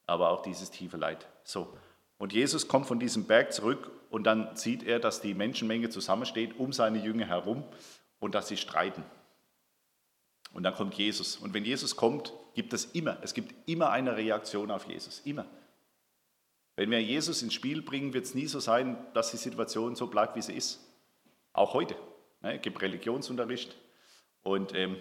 aber 0.06 0.30
auch 0.30 0.42
dieses 0.42 0.70
tiefe 0.72 0.98
Leid. 0.98 1.28
So. 1.44 1.76
Und 2.18 2.34
Jesus 2.34 2.68
kommt 2.68 2.86
von 2.86 3.00
diesem 3.00 3.26
Berg 3.26 3.52
zurück 3.52 3.92
und 4.10 4.24
dann 4.24 4.56
sieht 4.56 4.84
er, 4.84 5.00
dass 5.00 5.22
die 5.22 5.34
Menschenmenge 5.34 5.90
zusammensteht 5.90 6.58
um 6.60 6.72
seine 6.72 7.00
Jünger 7.00 7.26
herum 7.26 7.64
und 8.20 8.36
dass 8.36 8.48
sie 8.48 8.58
streiten. 8.58 9.04
Und 10.54 10.64
dann 10.64 10.74
kommt 10.74 10.94
Jesus. 10.94 11.36
Und 11.36 11.54
wenn 11.54 11.66
Jesus 11.66 11.98
kommt, 11.98 12.32
gibt 12.54 12.72
es 12.72 12.86
immer, 12.86 13.18
es 13.22 13.34
gibt 13.34 13.54
immer 13.68 13.90
eine 13.90 14.16
Reaktion 14.16 14.72
auf 14.72 14.88
Jesus. 14.88 15.20
Immer. 15.26 15.46
Wenn 16.76 16.92
wir 16.92 17.02
Jesus 17.02 17.42
ins 17.42 17.54
Spiel 17.54 17.82
bringen, 17.82 18.14
wird 18.14 18.26
es 18.26 18.36
nie 18.36 18.48
so 18.48 18.60
sein, 18.60 18.98
dass 19.14 19.32
die 19.32 19.38
Situation 19.38 19.96
so 19.96 20.08
bleibt, 20.08 20.36
wie 20.36 20.42
sie 20.42 20.54
ist. 20.54 20.80
Auch 21.54 21.74
heute. 21.74 21.96
Ne, 22.42 22.56
es 22.58 22.62
gibt 22.62 22.82
Religionsunterricht 22.82 23.76
und, 24.44 24.76
ähm, 24.76 24.98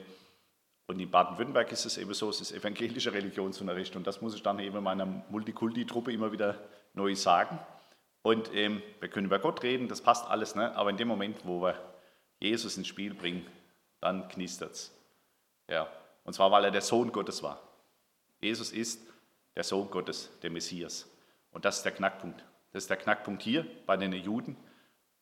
und 0.86 1.00
in 1.00 1.10
Baden-Württemberg 1.10 1.72
ist 1.72 1.84
es 1.84 1.98
eben 1.98 2.14
so, 2.14 2.30
es 2.30 2.40
ist 2.40 2.52
evangelischer 2.52 3.12
Religionsunterricht 3.12 3.96
und 3.96 4.06
das 4.06 4.20
muss 4.20 4.34
ich 4.34 4.42
dann 4.42 4.58
eben 4.60 4.82
meiner 4.82 5.06
Multikulti-Truppe 5.06 6.12
immer 6.12 6.30
wieder 6.30 6.58
neu 6.92 7.14
sagen. 7.14 7.58
Und 8.22 8.54
ähm, 8.54 8.82
wir 9.00 9.08
können 9.08 9.26
über 9.26 9.38
Gott 9.38 9.62
reden, 9.62 9.88
das 9.88 10.00
passt 10.00 10.26
alles, 10.26 10.54
ne? 10.54 10.74
aber 10.76 10.90
in 10.90 10.96
dem 10.96 11.08
Moment, 11.08 11.44
wo 11.44 11.60
wir 11.60 11.78
Jesus 12.40 12.76
ins 12.76 12.86
Spiel 12.86 13.14
bringen, 13.14 13.46
dann 14.00 14.28
knistert 14.28 14.72
es. 14.72 14.92
Ja. 15.68 15.88
Und 16.24 16.32
zwar, 16.32 16.50
weil 16.50 16.64
er 16.64 16.70
der 16.70 16.80
Sohn 16.80 17.12
Gottes 17.12 17.42
war. 17.42 17.60
Jesus 18.40 18.72
ist 18.72 19.00
der 19.56 19.64
Sohn 19.64 19.90
Gottes, 19.90 20.30
der 20.42 20.50
Messias. 20.50 21.06
Und 21.54 21.64
das 21.64 21.78
ist 21.78 21.84
der 21.84 21.92
Knackpunkt. 21.92 22.44
Das 22.72 22.82
ist 22.82 22.90
der 22.90 22.98
Knackpunkt 22.98 23.42
hier 23.42 23.64
bei 23.86 23.96
den 23.96 24.12
Juden 24.12 24.56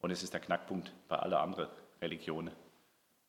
und 0.01 0.11
es 0.11 0.23
ist 0.23 0.33
der 0.33 0.41
Knackpunkt 0.41 0.93
bei 1.07 1.17
allen 1.17 1.35
anderen 1.35 1.69
Religionen. 2.01 2.55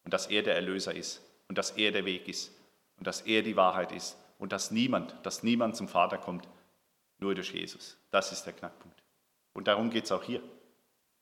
Und 0.06 0.14
dass 0.14 0.28
er 0.28 0.42
der 0.42 0.56
Erlöser 0.56 0.96
ist 0.96 1.22
und 1.48 1.58
dass 1.58 1.72
er 1.72 1.92
der 1.92 2.06
Weg 2.06 2.28
ist 2.28 2.52
und 2.98 3.06
dass 3.06 3.22
er 3.22 3.44
die 3.44 3.56
Wahrheit 3.56 3.92
ist 3.92 4.18
und 4.40 4.52
dass 4.54 4.72
niemand, 4.72 5.16
dass 5.24 5.44
niemand 5.44 5.76
zum 5.76 5.88
Vater 5.88 6.18
kommt, 6.18 6.48
nur 7.20 7.36
durch 7.36 7.54
Jesus. 7.54 7.98
Das 8.10 8.32
ist 8.32 8.44
der 8.46 8.54
Knackpunkt. 8.54 9.04
Und 9.54 9.68
darum 9.68 9.90
geht 9.90 10.06
es 10.06 10.12
auch 10.12 10.24
hier. 10.24 10.42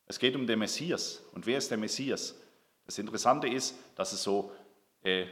Es 0.06 0.20
geht 0.20 0.36
um 0.36 0.46
den 0.46 0.60
Messias. 0.60 1.24
Und 1.34 1.46
wer 1.46 1.58
ist 1.58 1.72
der 1.72 1.78
Messias? 1.78 2.36
Das 2.86 2.98
Interessante 2.98 3.48
ist, 3.48 3.76
dass 3.96 4.14
es 4.14 4.22
so 4.22 4.52
äh, 5.04 5.26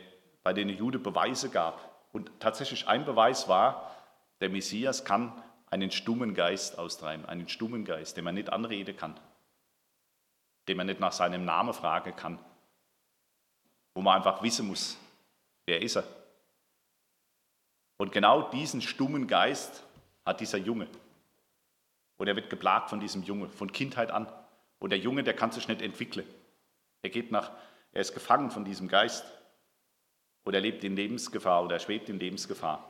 bei 0.43 0.53
den 0.53 0.69
Juden 0.69 1.01
Beweise 1.03 1.49
gab. 1.49 2.07
Und 2.11 2.31
tatsächlich 2.39 2.87
ein 2.87 3.05
Beweis 3.05 3.47
war, 3.47 3.95
der 4.41 4.49
Messias 4.49 5.05
kann 5.05 5.31
einen 5.69 5.91
stummen 5.91 6.33
Geist 6.33 6.77
austreiben, 6.77 7.25
einen 7.25 7.47
stummen 7.47 7.85
Geist, 7.85 8.17
den 8.17 8.23
man 8.23 8.35
nicht 8.35 8.51
anreden 8.51 8.95
kann, 8.97 9.19
den 10.67 10.77
man 10.77 10.87
nicht 10.87 10.99
nach 10.99 11.11
seinem 11.11 11.45
Namen 11.45 11.73
fragen 11.73 12.15
kann, 12.15 12.39
wo 13.93 14.01
man 14.01 14.17
einfach 14.17 14.41
wissen 14.41 14.67
muss, 14.67 14.97
wer 15.65 15.81
ist 15.81 15.97
er. 15.97 16.03
Und 17.97 18.11
genau 18.11 18.43
diesen 18.49 18.81
stummen 18.81 19.27
Geist 19.27 19.83
hat 20.25 20.39
dieser 20.39 20.57
Junge. 20.57 20.87
Und 22.17 22.27
er 22.27 22.35
wird 22.35 22.49
geplagt 22.49 22.89
von 22.89 22.99
diesem 22.99 23.23
Junge, 23.23 23.49
von 23.49 23.71
Kindheit 23.71 24.11
an. 24.11 24.27
Und 24.79 24.91
der 24.91 24.99
Junge, 24.99 25.23
der 25.23 25.35
kann 25.35 25.51
sich 25.51 25.67
nicht 25.67 25.81
entwickeln. 25.81 26.27
Er 27.01 27.09
geht 27.09 27.31
nach, 27.31 27.51
er 27.91 28.01
ist 28.01 28.13
gefangen 28.13 28.51
von 28.51 28.65
diesem 28.65 28.87
Geist. 28.87 29.25
Oder 30.45 30.57
er 30.57 30.61
lebt 30.61 30.83
in 30.83 30.95
Lebensgefahr 30.95 31.63
oder 31.63 31.75
er 31.75 31.79
schwebt 31.79 32.09
in 32.09 32.19
Lebensgefahr. 32.19 32.85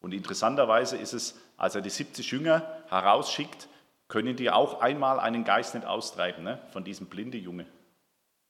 Und 0.00 0.12
interessanterweise 0.12 0.96
ist 0.96 1.12
es, 1.12 1.40
als 1.60 1.74
er 1.74 1.82
die 1.82 1.90
70 1.90 2.30
Jünger 2.30 2.82
herausschickt, 2.88 3.68
können 4.08 4.34
die 4.34 4.50
auch 4.50 4.80
einmal 4.80 5.20
einen 5.20 5.44
Geist 5.44 5.74
nicht 5.74 5.86
austreiben, 5.86 6.42
ne? 6.42 6.58
von 6.72 6.84
diesem 6.84 7.06
blinde 7.06 7.36
Junge. 7.36 7.66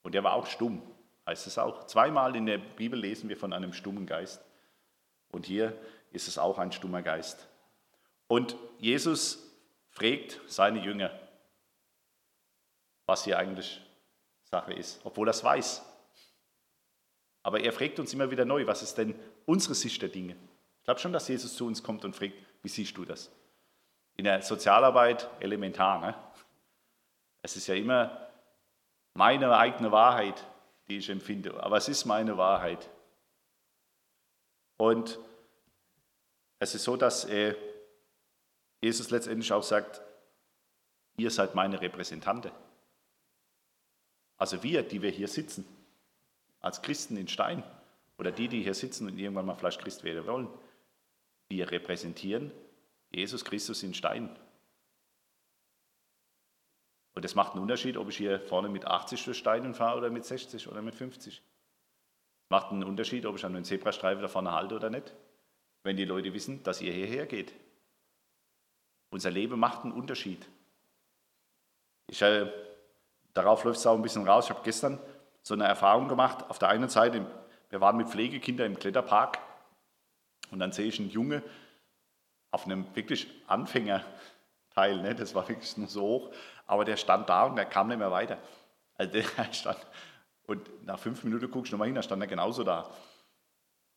Und 0.03 0.15
der 0.15 0.23
war 0.23 0.35
auch 0.35 0.47
stumm, 0.47 0.81
heißt 1.27 1.49
es 1.49 1.59
auch. 1.59 1.85
Zweimal 1.87 2.37
in 2.37 2.47
der 2.47 2.59
Bibel 2.59 2.99
lesen 2.99 3.29
wir 3.29 3.37
von 3.37 3.53
einem 3.53 3.73
stummen 3.73 4.07
Geist. 4.07 4.41
Und 5.33 5.45
hier 5.45 5.77
ist 6.13 6.29
es 6.29 6.39
auch 6.39 6.59
ein 6.59 6.71
stummer 6.71 7.03
Geist. 7.03 7.49
Und 8.29 8.55
Jesus 8.79 9.45
fragt 9.89 10.41
seine 10.47 10.79
Jünger, 10.79 11.11
was 13.07 13.25
hier 13.25 13.41
eigentlich 13.41 13.81
Sache 14.45 14.73
ist, 14.73 15.01
obwohl 15.03 15.27
er 15.29 15.33
es 15.33 15.43
weiß. 15.43 15.85
Aber 17.43 17.59
er 17.59 17.73
fragt 17.73 17.99
uns 17.99 18.15
immer 18.15 18.31
wieder 18.31 18.45
neu, 18.45 18.69
was 18.69 18.83
ist 18.83 18.95
denn 18.99 19.17
unsere 19.47 19.75
Sicht 19.75 20.01
der 20.01 20.11
Dinge? 20.11 20.37
Ich 20.79 20.85
glaube 20.85 21.01
schon, 21.01 21.13
dass 21.13 21.27
Jesus 21.27 21.57
zu 21.57 21.67
uns 21.67 21.83
kommt 21.83 22.05
und 22.05 22.15
fragt, 22.15 22.35
wie 22.63 22.69
siehst 22.69 22.97
du 22.97 23.05
das? 23.05 23.31
In 24.17 24.25
der 24.25 24.43
Sozialarbeit 24.43 25.29
elementar. 25.41 26.01
Ne? 26.01 26.15
Es 27.43 27.57
ist 27.57 27.67
ja 27.67 27.75
immer 27.75 28.29
meine 29.15 29.57
eigene 29.57 29.91
Wahrheit, 29.93 30.47
die 30.89 30.99
ich 30.99 31.09
empfinde, 31.09 31.63
aber 31.63 31.77
es 31.77 31.89
ist 31.89 32.05
meine 32.05 32.37
Wahrheit. 32.37 32.89
Und 34.77 35.19
es 36.59 36.75
ist 36.75 36.85
so, 36.85 36.97
dass 36.97 37.25
äh, 37.27 37.55
Jesus 38.81 39.11
letztendlich 39.11 39.53
auch 39.53 39.63
sagt, 39.63 40.03
ihr 41.17 41.31
seid 41.31 41.55
meine 41.55 41.81
Repräsentante. 41.81 42.53
Also 44.37 44.63
wir, 44.63 44.83
die 44.83 45.03
wir 45.03 45.11
hier 45.11 45.29
sitzen, 45.29 45.67
als 46.61 46.83
Christen 46.83 47.17
in 47.17 47.29
Stein, 47.29 47.63
oder 48.19 48.33
die, 48.33 48.49
die 48.49 48.63
hier 48.63 48.75
sitzen 48.75 49.07
und 49.07 49.19
irgendwann 49.19 49.47
mal 49.47 49.55
vielleicht 49.55 49.81
Christ 49.81 50.05
werden 50.05 50.27
wollen, 50.27 50.49
wir 51.51 51.71
repräsentieren 51.71 52.53
Jesus 53.11 53.45
Christus 53.45 53.83
in 53.83 53.93
Stein. 53.93 54.39
Und 57.13 57.25
es 57.25 57.35
macht 57.35 57.53
einen 57.53 57.63
Unterschied, 57.63 57.97
ob 57.97 58.09
ich 58.09 58.17
hier 58.17 58.41
vorne 58.41 58.69
mit 58.69 58.87
80 58.87 59.25
durch 59.25 59.39
Steinen 59.39 59.75
fahre 59.75 59.99
oder 59.99 60.11
mit 60.11 60.25
60 60.25 60.69
oder 60.69 60.81
mit 60.81 60.95
50. 60.95 61.43
Es 62.45 62.51
macht 62.51 62.71
einen 62.71 62.85
Unterschied, 62.85 63.27
ob 63.27 63.37
ich 63.37 63.45
an 63.45 63.53
den 63.53 63.65
Zebrastreifen 63.65 64.23
da 64.23 64.29
vorne 64.29 64.53
halte 64.53 64.77
oder 64.77 64.91
nicht, 64.91 65.13
wenn 65.83 65.97
die 65.97 66.05
Leute 66.05 66.33
wissen, 66.33 66.63
dass 66.63 66.81
ihr 66.81 66.93
hierher 66.93 67.27
geht. 67.27 67.53
Unser 69.11 69.33
Leben 69.33 69.59
macht 69.59 69.83
einen 69.83 69.93
Unterschied. 69.93 70.47
Ich, 72.07 72.23
äh, 72.23 72.49
darauf 73.35 73.65
läuft 73.65 73.81
es 73.81 73.87
auch 73.87 73.97
ein 73.97 74.03
bisschen 74.03 74.27
raus. 74.27 74.45
Ich 74.45 74.51
habe 74.51 74.63
gestern 74.63 75.01
so 75.43 75.55
eine 75.55 75.65
Erfahrung 75.65 76.07
gemacht. 76.07 76.49
Auf 76.49 76.61
der 76.61 76.69
einen 76.69 76.89
Seite, 76.89 77.27
wir 77.71 77.81
waren 77.81 77.97
mit 77.97 78.09
Pflegekindern 78.09 78.69
im 78.69 78.79
Kletterpark 78.79 79.50
und 80.51 80.59
dann 80.59 80.73
sehe 80.73 80.87
ich 80.87 80.99
einen 80.99 81.11
Junge 81.11 81.43
auf 82.51 82.65
einem 82.65 82.85
wirklich 82.95 83.29
Anfängerteil, 83.47 85.03
ne? 85.03 85.15
das 85.15 85.35
war 85.35 85.49
wirklich 85.49 85.77
nur 85.77 85.89
so 85.89 86.03
hoch, 86.03 86.35
aber 86.67 86.85
der 86.85 86.97
stand 86.97 87.29
da 87.29 87.45
und 87.45 87.57
der 87.57 87.67
kam 87.67 87.89
nicht 87.89 87.99
mehr 87.99 88.11
weiter. 88.11 88.39
Also 88.95 89.13
der 89.13 89.25
stand, 89.53 89.79
und 90.47 90.85
nach 90.85 90.99
fünf 90.99 91.23
Minuten 91.25 91.51
guckst 91.51 91.71
du 91.71 91.77
nochmal 91.77 91.89
hin, 91.89 91.95
da 91.95 92.03
stand 92.03 92.23
er 92.23 92.29
genauso 92.29 92.65
da. 92.65 92.91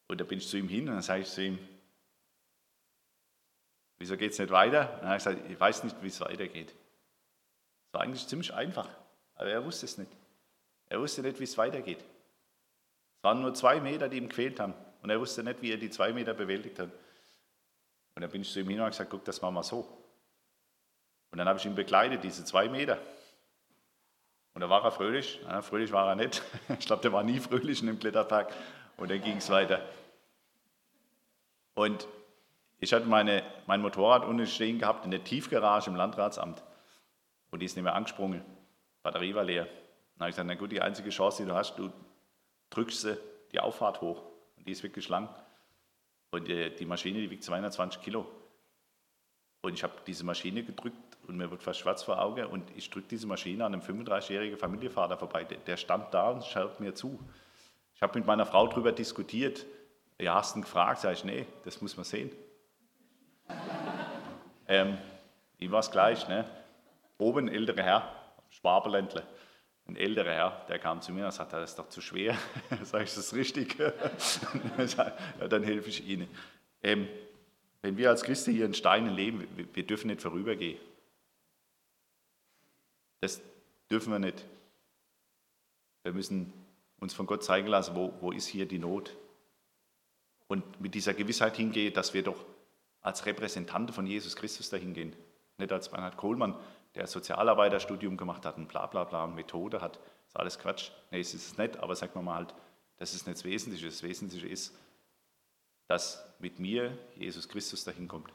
Und 0.07 0.21
da 0.21 0.25
bin 0.25 0.37
ich 0.37 0.47
zu 0.47 0.57
ihm 0.57 0.67
hin 0.67 0.87
und 0.87 0.95
dann 0.95 1.01
sage 1.01 1.21
ich 1.21 1.29
zu 1.29 1.43
ihm, 1.43 1.57
Wieso 4.03 4.17
geht 4.17 4.33
es 4.33 4.39
nicht 4.39 4.51
weiter? 4.51 4.83
Dann 4.99 5.05
habe 5.05 5.17
ich 5.17 5.23
gesagt, 5.23 5.49
ich 5.49 5.57
weiß 5.57 5.85
nicht, 5.85 5.95
wie 6.01 6.07
es 6.07 6.19
weitergeht. 6.19 6.67
Das 6.67 7.93
war 7.93 8.01
eigentlich 8.01 8.27
ziemlich 8.27 8.53
einfach, 8.53 8.89
aber 9.35 9.49
er 9.49 9.63
wusste 9.63 9.85
es 9.85 9.97
nicht. 9.97 10.11
Er 10.87 10.99
wusste 10.99 11.21
nicht, 11.21 11.39
wie 11.39 11.45
es 11.45 11.57
weitergeht. 11.57 11.99
Es 11.99 13.23
waren 13.23 13.41
nur 13.41 13.53
zwei 13.53 13.79
Meter, 13.79 14.09
die 14.09 14.17
ihm 14.17 14.27
quält 14.27 14.59
haben. 14.59 14.73
Und 15.03 15.09
er 15.09 15.19
wusste 15.19 15.43
nicht, 15.43 15.61
wie 15.61 15.71
er 15.71 15.77
die 15.77 15.89
zwei 15.89 16.13
Meter 16.13 16.33
bewältigt 16.33 16.79
hat. 16.79 16.89
Und 18.15 18.21
dann 18.21 18.31
bin 18.31 18.41
ich 18.41 18.51
zu 18.51 18.61
ihm 18.61 18.69
hin 18.69 18.77
und 18.77 18.83
habe 18.83 18.91
gesagt, 18.91 19.09
guck, 19.09 19.25
das 19.25 19.41
machen 19.41 19.53
wir 19.55 19.63
so. 19.63 19.85
Und 21.29 21.37
dann 21.37 21.47
habe 21.47 21.59
ich 21.59 21.65
ihn 21.65 21.75
begleitet, 21.75 22.23
diese 22.23 22.45
zwei 22.45 22.69
Meter. 22.69 22.97
Und 24.53 24.61
da 24.61 24.69
war 24.69 24.81
er 24.83 24.91
fröhlich. 24.91 25.41
Ja, 25.43 25.61
fröhlich 25.61 25.91
war 25.91 26.07
er 26.07 26.15
nicht. 26.15 26.41
Ich 26.79 26.85
glaube, 26.85 27.01
der 27.01 27.11
war 27.11 27.23
nie 27.23 27.39
fröhlich 27.39 27.81
in 27.81 27.87
dem 27.87 27.99
Kletterpark. 27.99 28.53
Und 28.95 29.11
dann 29.11 29.21
ging 29.21 29.37
es 29.37 29.49
weiter. 29.49 29.81
Und 31.73 32.07
ich 32.79 32.93
hatte 32.93 33.05
meine, 33.05 33.43
mein 33.67 33.81
Motorrad 33.81 34.23
unten 34.23 34.47
stehen 34.47 34.79
gehabt 34.79 35.03
in 35.03 35.11
der 35.11 35.23
Tiefgarage 35.23 35.89
im 35.89 35.95
Landratsamt 35.95 36.63
und 37.49 37.59
die 37.59 37.65
ist 37.65 37.75
nicht 37.75 37.83
mehr 37.83 37.95
angesprungen. 37.95 38.43
Batterie 39.01 39.33
war 39.33 39.43
leer. 39.43 39.65
Dann 39.65 40.19
habe 40.19 40.29
ich 40.29 40.35
gesagt, 40.35 40.47
na 40.47 40.55
gut, 40.55 40.71
die 40.71 40.81
einzige 40.81 41.09
Chance, 41.09 41.43
die 41.43 41.49
du 41.49 41.55
hast, 41.55 41.75
du 41.77 41.91
drückst 42.69 43.17
die 43.51 43.59
Auffahrt 43.59 44.01
hoch 44.01 44.32
und 44.63 44.67
die 44.67 44.71
ist 44.71 44.83
wirklich 44.83 45.09
lang. 45.09 45.27
Und 46.31 46.47
die, 46.47 46.73
die 46.73 46.85
Maschine, 46.85 47.19
die 47.19 47.29
wiegt 47.29 47.43
220 47.43 48.01
Kilo. 48.01 48.25
Und 49.61 49.73
ich 49.73 49.83
habe 49.83 49.93
diese 50.07 50.23
Maschine 50.23 50.63
gedrückt 50.63 51.17
und 51.27 51.35
mir 51.35 51.51
wird 51.51 51.61
fast 51.61 51.79
schwarz 51.79 52.01
vor 52.01 52.21
Augen 52.21 52.45
und 52.45 52.71
ich 52.75 52.89
drücke 52.89 53.07
diese 53.09 53.27
Maschine 53.27 53.65
an 53.65 53.73
einem 53.73 53.81
35-jährigen 53.81 54.57
Familienvater 54.57 55.17
vorbei. 55.17 55.43
Der, 55.43 55.77
stand 55.77 56.13
da 56.13 56.31
und 56.31 56.43
schaut 56.45 56.79
mir 56.79 56.95
zu. 56.95 57.19
Ich 57.95 58.01
habe 58.01 58.17
mit 58.17 58.25
meiner 58.25 58.45
Frau 58.45 58.67
darüber 58.67 58.93
diskutiert. 58.93 59.65
Ja, 60.19 60.35
hast 60.35 60.55
du 60.55 60.59
ihn 60.59 60.63
gefragt? 60.63 61.01
Sag 61.01 61.13
ich, 61.13 61.23
nee, 61.23 61.45
das 61.65 61.81
muss 61.81 61.97
man 61.97 62.05
sehen. 62.05 62.31
Ähm, 64.65 64.97
ihm 65.59 65.71
war 65.73 65.81
es 65.81 65.91
gleich. 65.91 66.25
Ne? 66.29 66.45
oben 67.17 67.47
ein 67.47 67.53
älterer 67.53 67.83
Herr, 67.83 68.09
Schwaberländler, 68.49 69.23
ein 69.87 69.95
älterer 69.97 70.31
Herr, 70.31 70.65
der 70.69 70.79
kam 70.79 71.01
zu 71.01 71.11
mir 71.11 71.25
und 71.25 71.33
sagte, 71.33 71.57
das 71.57 71.71
ist 71.71 71.79
doch 71.79 71.89
zu 71.89 72.01
schwer. 72.01 72.37
Sag 72.83 73.03
ich, 73.03 73.13
das 73.13 73.17
ist 73.17 73.33
richtig? 73.33 73.77
ja, 73.77 75.47
dann 75.47 75.63
helfe 75.63 75.89
ich 75.89 76.07
Ihnen. 76.07 76.27
Ähm, 76.81 77.07
wenn 77.81 77.97
wir 77.97 78.09
als 78.09 78.23
Christen 78.23 78.53
hier 78.53 78.65
in 78.65 78.73
Steinen 78.73 79.13
leben, 79.13 79.45
wir 79.73 79.85
dürfen 79.85 80.07
nicht 80.07 80.21
vorübergehen. 80.21 80.79
Das 83.19 83.41
dürfen 83.91 84.11
wir 84.11 84.19
nicht. 84.19 84.45
Wir 86.03 86.13
müssen 86.13 86.53
uns 86.99 87.13
von 87.13 87.25
Gott 87.25 87.43
zeigen 87.43 87.67
lassen, 87.67 87.95
wo, 87.95 88.13
wo 88.21 88.31
ist 88.31 88.47
hier 88.47 88.65
die 88.65 88.79
Not. 88.79 89.15
Und 90.47 90.79
mit 90.79 90.95
dieser 90.95 91.13
Gewissheit 91.13 91.57
hingehen, 91.57 91.93
dass 91.93 92.13
wir 92.13 92.23
doch 92.23 92.45
als 93.01 93.25
Repräsentanten 93.25 93.93
von 93.93 94.07
Jesus 94.07 94.35
Christus 94.35 94.69
dahin 94.69 94.93
gehen. 94.93 95.13
Nicht 95.57 95.71
als 95.71 95.89
Bernhard 95.89 96.15
Kohlmann, 96.15 96.55
der 96.95 97.07
Sozialarbeiterstudium 97.07 98.17
gemacht 98.17 98.45
hat 98.45 98.57
und 98.57 98.67
bla 98.67 98.85
bla 98.85 99.03
bla 99.03 99.23
und 99.23 99.35
Methode 99.35 99.81
hat. 99.81 99.99
Ist 100.27 100.37
alles 100.37 100.59
Quatsch. 100.59 100.91
Nee, 101.11 101.19
es 101.19 101.33
ist 101.33 101.51
es 101.51 101.57
nicht, 101.57 101.77
aber 101.77 101.95
sagen 101.95 102.13
wir 102.15 102.21
mal 102.21 102.35
halt, 102.35 102.53
das 102.97 103.13
ist 103.13 103.25
nicht 103.27 103.37
das 103.37 103.43
Wesentliche. 103.43 103.87
Das 103.87 104.03
Wesentliche 104.03 104.47
ist, 104.47 104.75
dass 105.87 106.23
mit 106.39 106.59
mir 106.59 106.97
Jesus 107.15 107.49
Christus 107.49 107.83
dahin 107.83 108.07
kommt. 108.07 108.31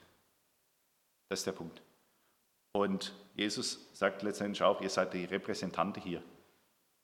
Das 1.29 1.41
ist 1.41 1.47
der 1.47 1.53
Punkt. 1.53 1.83
Und 2.73 3.15
Jesus 3.35 3.89
sagt 3.93 4.23
letztendlich 4.23 4.63
auch, 4.63 4.81
ihr 4.81 4.91
seid 4.91 5.15
die 5.15 5.25
Repräsentante 5.25 6.01
hier. 6.01 6.23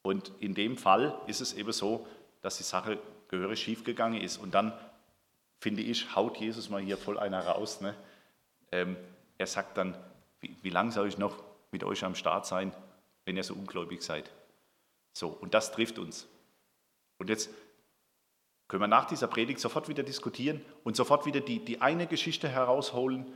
Und 0.02 0.32
in 0.40 0.54
dem 0.54 0.76
Fall 0.76 1.18
ist 1.26 1.40
es 1.40 1.54
eben 1.54 1.72
so, 1.72 2.06
dass 2.42 2.58
die 2.58 2.62
Sache 2.62 2.98
gehörig 3.28 3.60
schiefgegangen 3.60 4.20
ist. 4.20 4.36
Und 4.36 4.54
dann, 4.54 4.72
finde 5.60 5.82
ich, 5.82 6.14
haut 6.14 6.36
Jesus 6.36 6.68
mal 6.68 6.82
hier 6.82 6.98
voll 6.98 7.18
einer 7.18 7.40
raus. 7.40 7.80
Ne? 7.80 7.94
Ähm, 8.70 8.96
er 9.38 9.46
sagt 9.46 9.78
dann, 9.78 9.96
wie, 10.62 10.70
lange 10.70 10.92
soll 10.92 11.08
ich 11.08 11.18
noch 11.18 11.42
mit 11.70 11.84
euch 11.84 12.04
am 12.04 12.14
Start 12.14 12.46
sein, 12.46 12.74
wenn 13.24 13.36
ihr 13.36 13.44
so 13.44 13.54
ungläubig 13.54 14.02
seid? 14.02 14.30
So, 15.12 15.28
und 15.28 15.54
das 15.54 15.72
trifft 15.72 15.98
uns. 15.98 16.26
Und 17.18 17.30
jetzt 17.30 17.50
können 18.68 18.82
wir 18.82 18.88
nach 18.88 19.04
dieser 19.04 19.28
Predigt 19.28 19.60
sofort 19.60 19.88
wieder 19.88 20.02
diskutieren 20.02 20.64
und 20.82 20.96
sofort 20.96 21.26
wieder 21.26 21.40
die, 21.40 21.64
die 21.64 21.80
eine 21.80 22.06
Geschichte 22.06 22.48
herausholen, 22.48 23.26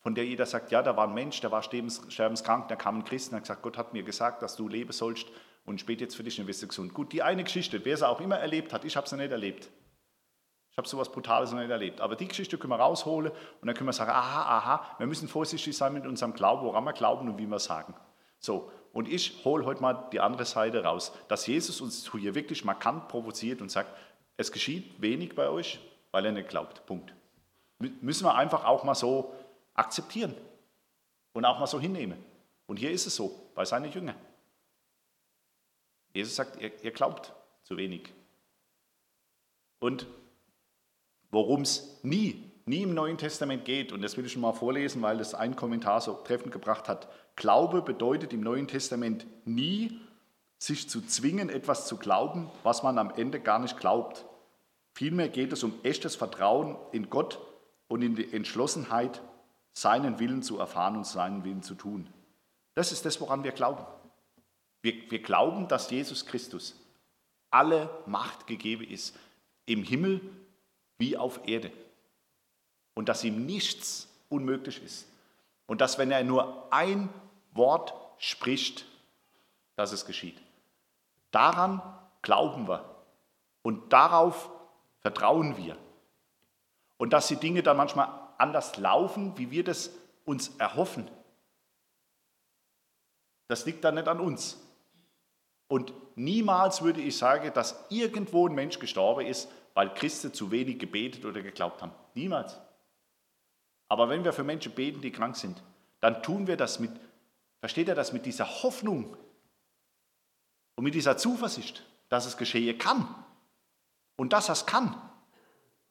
von 0.00 0.14
der 0.14 0.24
jeder 0.24 0.46
sagt, 0.46 0.70
ja, 0.70 0.82
da 0.82 0.96
war 0.96 1.08
ein 1.08 1.14
Mensch, 1.14 1.40
der 1.40 1.50
war 1.50 1.62
sterbenskrank, 1.62 2.68
da 2.68 2.76
kam 2.76 3.00
ein 3.00 3.04
Christ 3.04 3.30
und 3.30 3.36
hat 3.36 3.42
gesagt, 3.42 3.62
Gott 3.62 3.76
hat 3.76 3.92
mir 3.92 4.02
gesagt, 4.02 4.42
dass 4.42 4.56
du 4.56 4.68
leben 4.68 4.92
sollst 4.92 5.28
und 5.66 5.80
spät 5.80 6.00
jetzt 6.00 6.16
für 6.16 6.24
dich 6.24 6.40
und 6.40 6.46
wirst 6.46 6.62
du 6.62 6.68
gesund. 6.68 6.94
Gut, 6.94 7.12
die 7.12 7.22
eine 7.22 7.44
Geschichte, 7.44 7.84
wer 7.84 7.96
sie 7.96 8.08
auch 8.08 8.20
immer 8.20 8.38
erlebt 8.38 8.72
hat, 8.72 8.84
ich 8.84 8.96
habe 8.96 9.08
sie 9.08 9.16
nicht 9.16 9.30
erlebt. 9.30 9.68
Habe 10.80 10.88
sowas 10.88 11.12
Brutales 11.12 11.52
noch 11.52 11.58
nicht 11.58 11.68
erlebt. 11.68 12.00
Aber 12.00 12.16
die 12.16 12.26
Geschichte 12.26 12.56
können 12.56 12.72
wir 12.72 12.80
rausholen 12.80 13.30
und 13.30 13.66
dann 13.66 13.74
können 13.74 13.86
wir 13.88 13.92
sagen, 13.92 14.12
aha, 14.12 14.56
aha, 14.56 14.96
wir 14.96 15.06
müssen 15.06 15.28
vorsichtig 15.28 15.76
sein 15.76 15.92
mit 15.92 16.06
unserem 16.06 16.32
Glauben, 16.32 16.64
woran 16.64 16.84
wir 16.84 16.94
glauben 16.94 17.28
und 17.28 17.36
wie 17.36 17.46
wir 17.46 17.58
sagen. 17.58 17.94
So, 18.38 18.72
und 18.94 19.06
ich 19.06 19.44
hole 19.44 19.66
heute 19.66 19.82
mal 19.82 20.08
die 20.10 20.20
andere 20.20 20.46
Seite 20.46 20.82
raus, 20.82 21.12
dass 21.28 21.46
Jesus 21.46 21.82
uns 21.82 22.10
hier 22.10 22.34
wirklich 22.34 22.64
markant 22.64 23.08
provoziert 23.08 23.60
und 23.60 23.70
sagt, 23.70 23.94
es 24.38 24.50
geschieht 24.52 25.02
wenig 25.02 25.34
bei 25.34 25.50
euch, 25.50 25.80
weil 26.12 26.24
er 26.24 26.32
nicht 26.32 26.48
glaubt. 26.48 26.86
Punkt. 26.86 27.12
Müssen 27.78 28.24
wir 28.24 28.34
einfach 28.34 28.64
auch 28.64 28.82
mal 28.82 28.94
so 28.94 29.34
akzeptieren 29.74 30.34
und 31.34 31.44
auch 31.44 31.58
mal 31.58 31.66
so 31.66 31.78
hinnehmen. 31.78 32.24
Und 32.64 32.78
hier 32.78 32.90
ist 32.90 33.06
es 33.06 33.14
so, 33.14 33.50
bei 33.54 33.66
seinen 33.66 33.92
Jüngern. 33.92 34.16
Jesus 36.14 36.36
sagt, 36.36 36.58
ihr, 36.58 36.72
ihr 36.82 36.90
glaubt 36.90 37.34
zu 37.64 37.76
wenig. 37.76 38.14
Und 39.78 40.06
worum 41.30 41.62
es 41.62 41.98
nie, 42.02 42.50
nie 42.66 42.82
im 42.82 42.94
Neuen 42.94 43.18
Testament 43.18 43.64
geht, 43.64 43.92
und 43.92 44.02
das 44.02 44.16
will 44.16 44.26
ich 44.26 44.32
schon 44.32 44.42
mal 44.42 44.52
vorlesen, 44.52 45.02
weil 45.02 45.18
das 45.18 45.34
ein 45.34 45.56
Kommentar 45.56 46.00
so 46.00 46.14
treffend 46.14 46.52
gebracht 46.52 46.88
hat, 46.88 47.08
Glaube 47.36 47.82
bedeutet 47.82 48.32
im 48.32 48.40
Neuen 48.40 48.68
Testament 48.68 49.26
nie, 49.44 49.98
sich 50.58 50.90
zu 50.90 51.00
zwingen, 51.00 51.48
etwas 51.48 51.86
zu 51.86 51.96
glauben, 51.96 52.50
was 52.62 52.82
man 52.82 52.98
am 52.98 53.10
Ende 53.10 53.40
gar 53.40 53.58
nicht 53.58 53.78
glaubt. 53.78 54.26
Vielmehr 54.92 55.30
geht 55.30 55.52
es 55.52 55.62
um 55.62 55.72
echtes 55.82 56.16
Vertrauen 56.16 56.76
in 56.92 57.08
Gott 57.08 57.40
und 57.88 58.02
in 58.02 58.14
die 58.14 58.30
Entschlossenheit, 58.32 59.22
seinen 59.72 60.18
Willen 60.18 60.42
zu 60.42 60.58
erfahren 60.58 60.96
und 60.96 61.06
seinen 61.06 61.44
Willen 61.44 61.62
zu 61.62 61.74
tun. 61.74 62.08
Das 62.74 62.92
ist 62.92 63.06
das, 63.06 63.20
woran 63.20 63.42
wir 63.42 63.52
glauben. 63.52 63.84
Wir, 64.82 64.94
wir 65.10 65.22
glauben, 65.22 65.68
dass 65.68 65.90
Jesus 65.90 66.26
Christus 66.26 66.78
alle 67.50 67.90
Macht 68.06 68.46
gegeben 68.46 68.84
ist, 68.84 69.16
im 69.66 69.82
Himmel 69.82 70.20
wie 71.00 71.16
auf 71.16 71.40
Erde. 71.48 71.72
Und 72.94 73.08
dass 73.08 73.24
ihm 73.24 73.46
nichts 73.46 74.08
unmöglich 74.28 74.82
ist. 74.82 75.08
Und 75.66 75.80
dass, 75.80 75.98
wenn 75.98 76.10
er 76.10 76.22
nur 76.22 76.72
ein 76.72 77.08
Wort 77.52 77.94
spricht, 78.18 78.84
dass 79.76 79.92
es 79.92 80.04
geschieht. 80.04 80.36
Daran 81.30 81.80
glauben 82.22 82.68
wir. 82.68 82.84
Und 83.62 83.92
darauf 83.92 84.50
vertrauen 85.00 85.56
wir. 85.56 85.76
Und 86.98 87.12
dass 87.12 87.28
die 87.28 87.36
Dinge 87.36 87.62
dann 87.62 87.76
manchmal 87.76 88.08
anders 88.36 88.76
laufen, 88.76 89.36
wie 89.38 89.50
wir 89.50 89.64
das 89.64 89.90
uns 90.24 90.54
erhoffen, 90.58 91.10
das 93.48 93.64
liegt 93.64 93.82
dann 93.84 93.96
nicht 93.96 94.06
an 94.06 94.20
uns. 94.20 94.58
Und 95.66 95.92
niemals 96.14 96.82
würde 96.82 97.00
ich 97.00 97.16
sagen, 97.16 97.52
dass 97.54 97.84
irgendwo 97.88 98.46
ein 98.46 98.54
Mensch 98.54 98.78
gestorben 98.78 99.26
ist, 99.26 99.48
weil 99.80 99.94
Christen 99.94 100.34
zu 100.34 100.50
wenig 100.50 100.78
gebetet 100.78 101.24
oder 101.24 101.40
geglaubt 101.40 101.80
haben. 101.80 101.92
Niemals. 102.12 102.60
Aber 103.88 104.10
wenn 104.10 104.24
wir 104.24 104.34
für 104.34 104.44
Menschen 104.44 104.72
beten, 104.72 105.00
die 105.00 105.10
krank 105.10 105.34
sind, 105.36 105.62
dann 106.00 106.22
tun 106.22 106.46
wir 106.46 106.58
das 106.58 106.80
mit, 106.80 106.90
versteht 107.60 107.88
ihr 107.88 107.94
das, 107.94 108.12
mit 108.12 108.26
dieser 108.26 108.62
Hoffnung 108.62 109.16
und 110.76 110.84
mit 110.84 110.94
dieser 110.94 111.16
Zuversicht, 111.16 111.82
dass 112.10 112.26
es 112.26 112.36
geschehen 112.36 112.76
kann 112.76 113.08
und 114.16 114.34
dass 114.34 114.50
es 114.50 114.66
kann. 114.66 115.00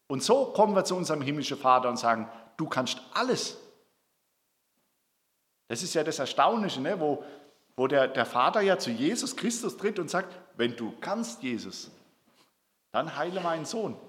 Und 0.05 0.21
so 0.21 0.53
kommen 0.53 0.75
wir 0.75 0.85
zu 0.85 0.95
unserem 0.95 1.23
himmlischen 1.23 1.57
Vater 1.57 1.89
und 1.89 1.97
sagen, 1.97 2.29
du 2.57 2.69
kannst 2.69 3.01
alles. 3.15 3.57
Das 5.67 5.81
ist 5.81 5.95
ja 5.95 6.03
das 6.03 6.19
Erstaunliche, 6.19 6.79
ne? 6.79 6.99
wo, 6.99 7.23
wo 7.75 7.87
der, 7.87 8.07
der 8.07 8.27
Vater 8.27 8.61
ja 8.61 8.77
zu 8.77 8.91
Jesus 8.91 9.35
Christus 9.35 9.77
tritt 9.77 9.97
und 9.97 10.11
sagt, 10.11 10.37
wenn 10.57 10.75
du 10.75 10.93
kannst, 11.01 11.41
Jesus, 11.41 11.89
dann 12.91 13.15
heile 13.15 13.41
meinen 13.41 13.65
Sohn. 13.65 13.99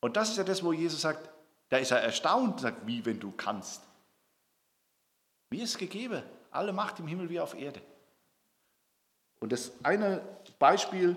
Und 0.00 0.16
das 0.16 0.30
ist 0.30 0.38
ja 0.38 0.44
das, 0.44 0.62
wo 0.62 0.72
Jesus 0.72 1.00
sagt, 1.00 1.30
da 1.68 1.78
ist 1.78 1.90
er 1.90 2.00
erstaunt, 2.00 2.60
sagt, 2.60 2.86
wie 2.86 3.04
wenn 3.04 3.18
du 3.18 3.32
kannst. 3.32 3.82
Mir 5.50 5.64
ist 5.64 5.78
gegeben, 5.78 6.22
alle 6.50 6.72
Macht 6.72 7.00
im 7.00 7.06
Himmel 7.06 7.28
wie 7.28 7.40
auf 7.40 7.54
Erde. 7.54 7.80
Und 9.40 9.52
das 9.52 9.72
eine 9.82 10.22
Beispiel 10.58 11.16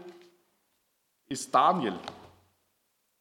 ist 1.27 1.53
Daniel. 1.53 1.97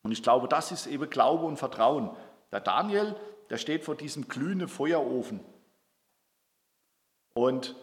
Und 0.03 0.13
ich 0.13 0.23
glaube, 0.23 0.49
das 0.49 0.73
ist 0.73 0.87
eben 0.87 1.09
Glaube 1.09 1.45
und 1.45 1.57
Vertrauen. 1.57 2.11
Der 2.51 2.61
Daniel, 2.61 3.15
der 3.51 3.59
steht 3.59 3.85
vor 3.85 3.95
diesem 3.95 4.29
glühenden 4.29 4.69
Feuerofen. 4.69 5.41
Und 7.35 7.77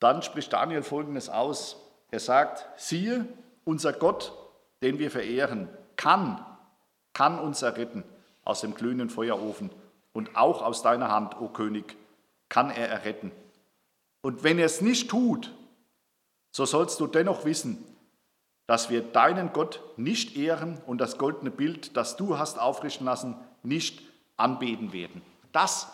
dann 0.00 0.22
spricht 0.22 0.52
Daniel 0.52 0.82
Folgendes 0.82 1.28
aus. 1.28 1.76
Er 2.10 2.20
sagt, 2.20 2.66
siehe, 2.78 3.26
unser 3.64 3.92
Gott, 3.92 4.32
den 4.82 4.98
wir 4.98 5.10
verehren, 5.10 5.68
kann, 5.96 6.44
kann 7.12 7.38
uns 7.38 7.62
erretten 7.62 8.04
aus 8.44 8.60
dem 8.60 8.74
glühenden 8.74 9.10
Feuerofen 9.10 9.70
und 10.12 10.36
auch 10.36 10.62
aus 10.62 10.82
deiner 10.82 11.10
Hand, 11.10 11.40
o 11.40 11.48
König, 11.48 11.96
kann 12.48 12.70
er 12.70 12.88
erretten. 12.88 13.30
Und 14.22 14.42
wenn 14.42 14.58
er 14.58 14.66
es 14.66 14.80
nicht 14.80 15.08
tut, 15.08 15.52
so 16.50 16.64
sollst 16.64 17.00
du 17.00 17.06
dennoch 17.06 17.44
wissen, 17.44 17.84
dass 18.66 18.90
wir 18.90 19.02
deinen 19.02 19.52
Gott 19.52 19.80
nicht 19.96 20.36
ehren 20.36 20.80
und 20.86 21.00
das 21.00 21.18
goldene 21.18 21.50
Bild, 21.50 21.96
das 21.96 22.16
du 22.16 22.38
hast 22.38 22.58
aufrichten 22.58 23.04
lassen, 23.04 23.36
nicht 23.62 24.02
anbeten 24.36 24.92
werden. 24.92 25.22
Das, 25.52 25.88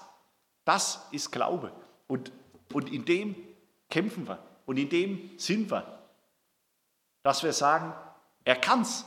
das 0.64 1.06
ist 1.10 1.32
Glaube. 1.32 1.72
Und, 2.06 2.32
und 2.72 2.92
in 2.92 3.04
dem 3.04 3.34
kämpfen 3.88 4.28
wir 4.28 4.38
und 4.66 4.76
in 4.78 4.88
dem 4.88 5.30
sind 5.38 5.70
wir. 5.70 5.84
Dass 7.26 7.42
wir 7.42 7.52
sagen, 7.52 7.92
er 8.44 8.54
kann's. 8.54 9.04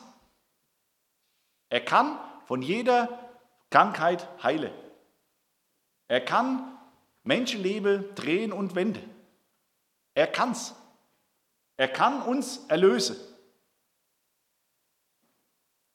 Er 1.69 1.79
kann 1.79 2.19
von 2.47 2.61
jeder 2.61 3.07
Krankheit 3.69 4.27
heilen. 4.43 4.73
Er 6.09 6.19
kann 6.25 6.77
Menschenleben 7.23 8.13
drehen 8.15 8.51
und 8.51 8.75
wenden. 8.75 9.09
Er 10.15 10.27
kann's. 10.27 10.75
Er 11.77 11.87
kann 11.87 12.21
uns 12.21 12.65
erlösen. 12.67 13.15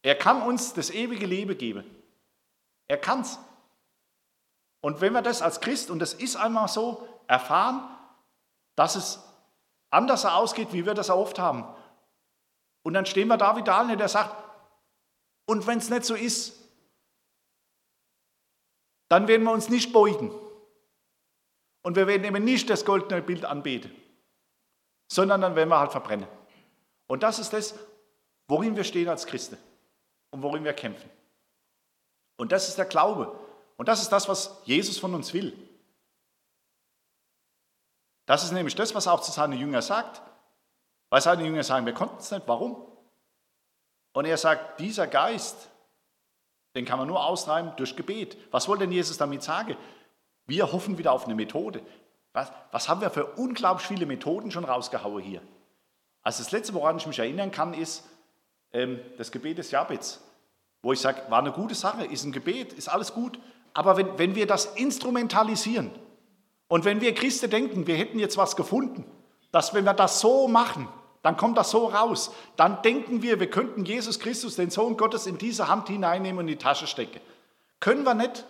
Er 0.00 0.14
kann 0.14 0.40
uns 0.40 0.72
das 0.72 0.88
ewige 0.88 1.26
Leben 1.26 1.58
geben. 1.58 1.84
Er 2.88 2.96
kann's. 2.96 3.38
Und 4.80 5.02
wenn 5.02 5.12
wir 5.12 5.20
das 5.20 5.42
als 5.42 5.60
Christ, 5.60 5.90
und 5.90 5.98
das 5.98 6.14
ist 6.14 6.36
einmal 6.36 6.68
so, 6.68 7.06
erfahren, 7.26 7.86
dass 8.76 8.94
es 8.96 9.22
anders 9.90 10.24
ausgeht, 10.24 10.72
wie 10.72 10.86
wir 10.86 10.94
das 10.94 11.10
oft 11.10 11.38
haben. 11.38 11.66
Und 12.84 12.94
dann 12.94 13.06
stehen 13.06 13.28
wir 13.28 13.36
da 13.36 13.56
wie 13.56 13.64
Daniel, 13.64 13.96
der 13.96 14.08
sagt, 14.08 14.36
und 15.46 15.66
wenn 15.66 15.78
es 15.78 15.90
nicht 15.90 16.04
so 16.04 16.14
ist, 16.14 16.54
dann 19.08 19.26
werden 19.26 19.42
wir 19.42 19.52
uns 19.52 19.68
nicht 19.68 19.92
beugen. 19.92 20.30
Und 21.82 21.96
wir 21.96 22.06
werden 22.06 22.24
eben 22.24 22.44
nicht 22.44 22.70
das 22.70 22.84
goldene 22.84 23.20
Bild 23.20 23.44
anbeten, 23.44 23.94
sondern 25.10 25.40
dann 25.40 25.56
werden 25.56 25.68
wir 25.68 25.78
halt 25.78 25.92
verbrennen. 25.92 26.28
Und 27.06 27.22
das 27.22 27.38
ist 27.38 27.52
das, 27.52 27.74
worin 28.48 28.76
wir 28.76 28.84
stehen 28.84 29.08
als 29.08 29.26
Christen 29.26 29.58
und 30.30 30.42
worin 30.42 30.64
wir 30.64 30.72
kämpfen. 30.72 31.10
Und 32.36 32.52
das 32.52 32.68
ist 32.68 32.78
der 32.78 32.86
Glaube. 32.86 33.38
Und 33.76 33.88
das 33.88 34.00
ist 34.00 34.10
das, 34.10 34.28
was 34.28 34.62
Jesus 34.64 34.98
von 34.98 35.14
uns 35.14 35.32
will. 35.34 35.56
Das 38.26 38.44
ist 38.44 38.52
nämlich 38.52 38.74
das, 38.74 38.94
was 38.94 39.06
er 39.06 39.12
auch 39.12 39.20
zu 39.20 39.32
seinen 39.32 39.58
Jüngern 39.58 39.82
sagt. 39.82 40.22
Weil 41.10 41.20
seine 41.20 41.44
Jünger 41.44 41.62
sagen, 41.62 41.86
wir 41.86 41.94
konnten 41.94 42.18
es 42.18 42.30
nicht, 42.30 42.46
warum? 42.46 42.76
Und 44.12 44.24
er 44.24 44.36
sagt, 44.36 44.80
dieser 44.80 45.06
Geist, 45.06 45.70
den 46.74 46.84
kann 46.84 46.98
man 46.98 47.08
nur 47.08 47.24
austreiben 47.24 47.72
durch 47.76 47.96
Gebet. 47.96 48.36
Was 48.50 48.68
wollte 48.68 48.84
denn 48.84 48.92
Jesus 48.92 49.16
damit 49.16 49.42
sagen? 49.42 49.76
Wir 50.46 50.72
hoffen 50.72 50.98
wieder 50.98 51.12
auf 51.12 51.24
eine 51.24 51.34
Methode. 51.34 51.80
Was, 52.32 52.50
was 52.72 52.88
haben 52.88 53.00
wir 53.00 53.10
für 53.10 53.26
unglaublich 53.26 53.86
viele 53.86 54.06
Methoden 54.06 54.50
schon 54.50 54.64
rausgehauen 54.64 55.22
hier? 55.22 55.40
Also 56.22 56.42
das 56.42 56.52
Letzte, 56.52 56.74
woran 56.74 56.96
ich 56.96 57.06
mich 57.06 57.18
erinnern 57.18 57.50
kann, 57.50 57.74
ist 57.74 58.04
ähm, 58.72 58.98
das 59.18 59.30
Gebet 59.30 59.58
des 59.58 59.70
Jabez, 59.70 60.20
wo 60.82 60.92
ich 60.92 61.00
sage, 61.00 61.22
war 61.28 61.38
eine 61.38 61.52
gute 61.52 61.74
Sache, 61.74 62.04
ist 62.04 62.24
ein 62.24 62.32
Gebet, 62.32 62.72
ist 62.72 62.88
alles 62.88 63.14
gut. 63.14 63.38
Aber 63.72 63.96
wenn, 63.96 64.18
wenn 64.18 64.34
wir 64.34 64.46
das 64.46 64.66
instrumentalisieren 64.66 65.90
und 66.68 66.84
wenn 66.84 67.00
wir 67.00 67.14
Christen 67.14 67.50
denken, 67.50 67.86
wir 67.86 67.96
hätten 67.96 68.18
jetzt 68.18 68.36
was 68.36 68.56
gefunden, 68.56 69.04
dass 69.54 69.72
wenn 69.72 69.84
wir 69.84 69.94
das 69.94 70.18
so 70.18 70.48
machen, 70.48 70.88
dann 71.22 71.36
kommt 71.36 71.56
das 71.56 71.70
so 71.70 71.86
raus. 71.86 72.34
Dann 72.56 72.82
denken 72.82 73.22
wir, 73.22 73.38
wir 73.38 73.48
könnten 73.48 73.84
Jesus 73.84 74.18
Christus, 74.18 74.56
den 74.56 74.70
Sohn 74.70 74.96
Gottes, 74.96 75.28
in 75.28 75.38
diese 75.38 75.68
Hand 75.68 75.86
hineinnehmen 75.86 76.40
und 76.40 76.48
in 76.48 76.58
die 76.58 76.62
Tasche 76.62 76.88
stecken. 76.88 77.20
Können 77.78 78.02
wir 78.02 78.14
nicht. 78.14 78.44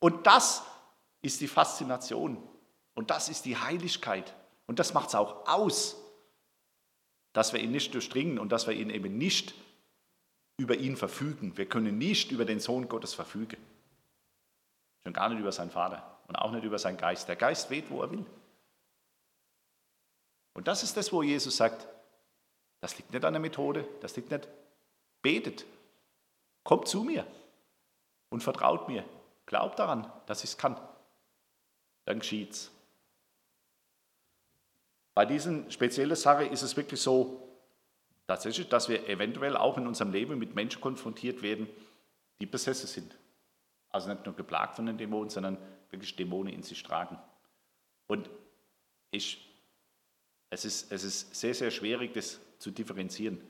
Und 0.00 0.26
das 0.26 0.62
ist 1.20 1.42
die 1.42 1.46
Faszination. 1.46 2.42
Und 2.94 3.10
das 3.10 3.28
ist 3.28 3.44
die 3.44 3.58
Heiligkeit. 3.58 4.32
Und 4.66 4.78
das 4.78 4.94
macht 4.94 5.08
es 5.08 5.14
auch 5.14 5.46
aus, 5.46 5.98
dass 7.34 7.52
wir 7.52 7.60
ihn 7.60 7.70
nicht 7.70 7.92
durchdringen 7.92 8.38
und 8.38 8.50
dass 8.50 8.66
wir 8.66 8.72
ihn 8.72 8.88
eben 8.88 9.18
nicht 9.18 9.52
über 10.56 10.76
ihn 10.76 10.96
verfügen. 10.96 11.58
Wir 11.58 11.66
können 11.66 11.98
nicht 11.98 12.32
über 12.32 12.46
den 12.46 12.60
Sohn 12.60 12.88
Gottes 12.88 13.12
verfügen. 13.12 13.58
Schon 15.02 15.12
gar 15.12 15.28
nicht 15.28 15.38
über 15.38 15.52
seinen 15.52 15.70
Vater 15.70 16.18
und 16.28 16.36
auch 16.36 16.50
nicht 16.50 16.64
über 16.64 16.78
seinen 16.78 16.96
Geist. 16.96 17.28
Der 17.28 17.36
Geist 17.36 17.68
weht, 17.68 17.90
wo 17.90 18.00
er 18.00 18.10
will. 18.10 18.24
Und 20.54 20.68
das 20.68 20.82
ist 20.82 20.96
das, 20.96 21.12
wo 21.12 21.22
Jesus 21.22 21.56
sagt, 21.56 21.86
das 22.80 22.96
liegt 22.96 23.12
nicht 23.12 23.24
an 23.24 23.32
der 23.32 23.40
Methode, 23.40 23.86
das 24.00 24.16
liegt 24.16 24.30
nicht. 24.30 24.48
Betet, 25.20 25.64
kommt 26.62 26.88
zu 26.88 27.02
mir 27.02 27.26
und 28.30 28.42
vertraut 28.42 28.88
mir. 28.88 29.04
Glaubt 29.46 29.78
daran, 29.78 30.10
dass 30.26 30.44
ich 30.44 30.50
es 30.50 30.58
kann. 30.58 30.80
Dann 32.04 32.20
geschieht's. 32.20 32.70
Bei 35.14 35.24
diesen 35.24 35.70
speziellen 35.70 36.16
Sache 36.16 36.44
ist 36.44 36.62
es 36.62 36.76
wirklich 36.76 37.00
so, 37.00 37.40
tatsächlich, 38.26 38.68
dass 38.68 38.88
wir 38.88 39.08
eventuell 39.08 39.56
auch 39.56 39.78
in 39.78 39.86
unserem 39.86 40.12
Leben 40.12 40.38
mit 40.38 40.54
Menschen 40.54 40.80
konfrontiert 40.80 41.42
werden, 41.42 41.68
die 42.40 42.46
besessen 42.46 42.88
sind. 42.88 43.16
Also 43.90 44.08
nicht 44.12 44.26
nur 44.26 44.34
geplagt 44.34 44.76
von 44.76 44.86
den 44.86 44.98
Dämonen, 44.98 45.30
sondern 45.30 45.56
wirklich 45.90 46.16
Dämonen 46.16 46.52
in 46.52 46.62
sich 46.62 46.82
tragen. 46.82 47.18
Und 48.08 48.28
ich 49.10 49.53
es 50.54 50.64
ist, 50.64 50.92
es 50.92 51.02
ist 51.02 51.34
sehr, 51.34 51.52
sehr 51.52 51.72
schwierig, 51.72 52.12
das 52.12 52.40
zu 52.58 52.70
differenzieren. 52.70 53.40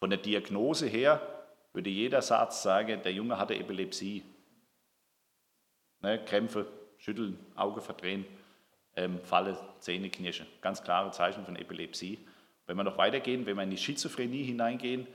Von 0.00 0.10
der 0.10 0.18
Diagnose 0.18 0.86
her 0.86 1.26
würde 1.72 1.88
jeder 1.88 2.20
Satz 2.20 2.62
sagen, 2.62 3.02
der 3.02 3.12
Junge 3.12 3.38
hatte 3.38 3.54
Epilepsie. 3.54 4.22
Ne, 6.02 6.22
Krämpfe, 6.24 6.66
Schütteln, 6.98 7.38
Auge 7.54 7.80
verdrehen, 7.80 8.26
ähm, 8.96 9.18
Falle, 9.22 9.58
Zähne 9.78 10.10
knirschen. 10.10 10.46
Ganz 10.60 10.82
klare 10.82 11.10
Zeichen 11.10 11.46
von 11.46 11.56
Epilepsie. 11.56 12.18
Wenn 12.66 12.76
wir 12.76 12.84
noch 12.84 12.98
weitergehen, 12.98 13.46
wenn 13.46 13.56
wir 13.56 13.62
in 13.62 13.70
die 13.70 13.78
Schizophrenie 13.78 14.44
hineingehen 14.44 15.06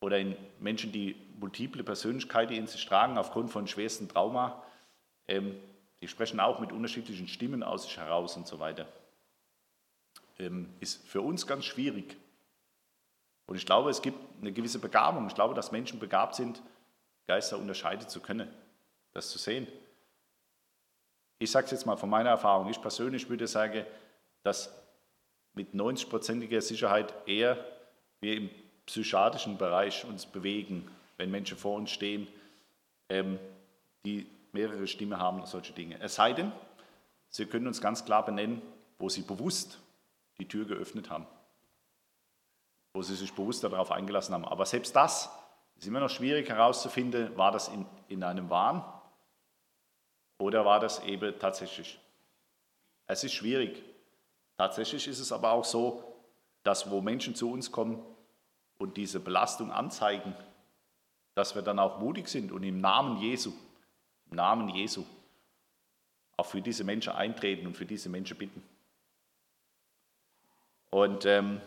oder 0.00 0.18
in 0.18 0.36
Menschen, 0.58 0.90
die 0.90 1.14
multiple 1.38 1.84
Persönlichkeiten 1.84 2.54
in 2.54 2.66
sich 2.66 2.84
tragen 2.84 3.18
aufgrund 3.18 3.50
von 3.50 3.68
schwersten 3.68 4.08
Trauma, 4.08 4.64
ähm, 5.28 5.54
die 6.00 6.08
sprechen 6.08 6.40
auch 6.40 6.58
mit 6.58 6.72
unterschiedlichen 6.72 7.28
Stimmen 7.28 7.62
aus 7.62 7.84
sich 7.84 7.96
heraus 7.98 8.36
und 8.36 8.48
so 8.48 8.58
weiter. 8.58 8.88
Ähm, 10.38 10.68
ist 10.80 11.06
für 11.06 11.22
uns 11.22 11.46
ganz 11.46 11.64
schwierig. 11.64 12.16
Und 13.46 13.56
ich 13.56 13.64
glaube, 13.64 13.90
es 13.90 14.02
gibt 14.02 14.18
eine 14.40 14.52
gewisse 14.52 14.78
Begabung. 14.78 15.26
Ich 15.28 15.34
glaube, 15.34 15.54
dass 15.54 15.72
Menschen 15.72 15.98
begabt 15.98 16.34
sind, 16.34 16.60
Geister 17.26 17.58
unterscheiden 17.58 18.08
zu 18.08 18.20
können, 18.20 18.48
das 19.12 19.30
zu 19.30 19.38
sehen. 19.38 19.66
Ich 21.38 21.50
sage 21.50 21.66
es 21.66 21.70
jetzt 21.70 21.86
mal 21.86 21.96
von 21.96 22.10
meiner 22.10 22.30
Erfahrung. 22.30 22.68
Ich 22.68 22.80
persönlich 22.80 23.28
würde 23.28 23.46
sagen, 23.46 23.84
dass 24.42 24.72
mit 25.54 25.74
90-prozentiger 25.74 26.60
Sicherheit 26.60 27.14
eher 27.26 27.64
wir 28.20 28.36
im 28.36 28.50
psychiatrischen 28.86 29.58
Bereich 29.58 30.04
uns 30.04 30.26
bewegen, 30.26 30.88
wenn 31.16 31.30
Menschen 31.30 31.56
vor 31.56 31.76
uns 31.76 31.90
stehen, 31.90 32.28
ähm, 33.08 33.38
die 34.04 34.26
mehrere 34.52 34.86
Stimmen 34.86 35.18
haben, 35.18 35.44
solche 35.46 35.72
Dinge. 35.72 36.00
Es 36.00 36.14
sei 36.14 36.32
denn, 36.32 36.52
sie 37.28 37.46
können 37.46 37.66
uns 37.66 37.80
ganz 37.80 38.04
klar 38.04 38.24
benennen, 38.24 38.62
wo 38.98 39.08
sie 39.08 39.22
bewusst 39.22 39.78
die 40.38 40.48
Tür 40.48 40.66
geöffnet 40.66 41.10
haben, 41.10 41.26
wo 42.92 43.02
sie 43.02 43.16
sich 43.16 43.32
bewusst 43.32 43.64
darauf 43.64 43.90
eingelassen 43.90 44.34
haben. 44.34 44.44
Aber 44.44 44.66
selbst 44.66 44.94
das 44.94 45.30
ist 45.76 45.86
immer 45.86 46.00
noch 46.00 46.10
schwierig 46.10 46.48
herauszufinden, 46.48 47.36
war 47.36 47.52
das 47.52 47.68
in, 47.68 47.86
in 48.08 48.22
einem 48.22 48.50
Wahn 48.50 48.84
oder 50.38 50.64
war 50.64 50.80
das 50.80 51.02
eben 51.04 51.38
tatsächlich. 51.38 51.98
Es 53.06 53.24
ist 53.24 53.34
schwierig. 53.34 53.82
Tatsächlich 54.56 55.06
ist 55.06 55.20
es 55.20 55.32
aber 55.32 55.52
auch 55.52 55.64
so, 55.64 56.02
dass 56.62 56.90
wo 56.90 57.00
Menschen 57.00 57.34
zu 57.34 57.50
uns 57.50 57.70
kommen 57.70 58.02
und 58.78 58.96
diese 58.96 59.20
Belastung 59.20 59.70
anzeigen, 59.70 60.34
dass 61.34 61.54
wir 61.54 61.62
dann 61.62 61.78
auch 61.78 61.98
mutig 61.98 62.28
sind 62.28 62.50
und 62.50 62.62
im 62.62 62.80
Namen 62.80 63.18
Jesu, 63.18 63.52
im 64.30 64.36
Namen 64.36 64.68
Jesu, 64.70 65.04
auch 66.36 66.46
für 66.46 66.60
diese 66.60 66.84
Menschen 66.84 67.12
eintreten 67.12 67.66
und 67.66 67.76
für 67.76 67.86
diese 67.86 68.08
Menschen 68.08 68.36
bitten. 68.36 68.62
Und 70.96 71.26
ähm, 71.26 71.60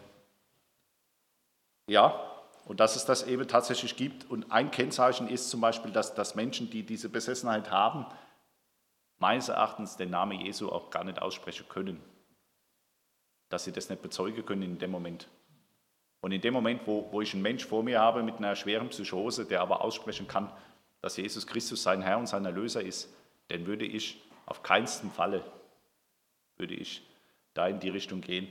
ja, 1.88 2.20
und 2.66 2.80
dass 2.80 2.96
es 2.96 3.06
das 3.06 3.28
eben 3.28 3.48
tatsächlich 3.48 3.96
gibt. 3.96 4.28
Und 4.28 4.52
ein 4.52 4.72
Kennzeichen 4.72 5.30
ist 5.30 5.52
zum 5.52 5.62
Beispiel, 5.62 5.92
dass, 5.92 6.16
dass 6.16 6.34
Menschen, 6.34 6.72
die 6.72 6.82
diese 6.82 7.10
Besessenheit 7.10 7.70
haben, 7.70 8.08
meines 9.20 9.50
Erachtens 9.50 9.98
den 9.98 10.10
Namen 10.10 10.42
Jesu 10.42 10.70
auch 10.70 10.90
gar 10.90 11.04
nicht 11.04 11.22
aussprechen 11.22 11.68
können. 11.70 12.02
Dass 13.50 13.66
sie 13.66 13.72
das 13.72 13.90
nicht 13.90 14.02
bezeugen 14.02 14.44
können 14.44 14.64
in 14.64 14.80
dem 14.80 14.90
Moment. 14.90 15.28
Und 16.22 16.32
in 16.32 16.42
dem 16.42 16.56
Moment, 16.56 16.88
wo, 16.88 17.08
wo 17.12 17.22
ich 17.22 17.36
einen 17.36 17.44
Mensch 17.44 17.68
vor 17.68 17.84
mir 17.84 18.00
habe 18.00 18.24
mit 18.24 18.38
einer 18.38 18.56
schweren 18.56 18.90
Psychose, 18.90 19.46
der 19.46 19.62
aber 19.62 19.82
aussprechen 19.82 20.28
kann, 20.28 20.52
dass 21.02 21.18
Jesus 21.18 21.46
Christus 21.46 21.84
sein 21.84 22.02
Herr 22.02 22.18
und 22.18 22.26
sein 22.26 22.46
Erlöser 22.46 22.82
ist, 22.82 23.14
dann 23.50 23.68
würde 23.68 23.86
ich 23.86 24.24
auf 24.48 24.64
keinsten 24.64 25.12
Falle, 25.12 25.44
würde 26.58 26.74
ich 26.74 27.08
da 27.54 27.68
in 27.68 27.80
die 27.80 27.90
Richtung 27.90 28.22
gehen, 28.22 28.48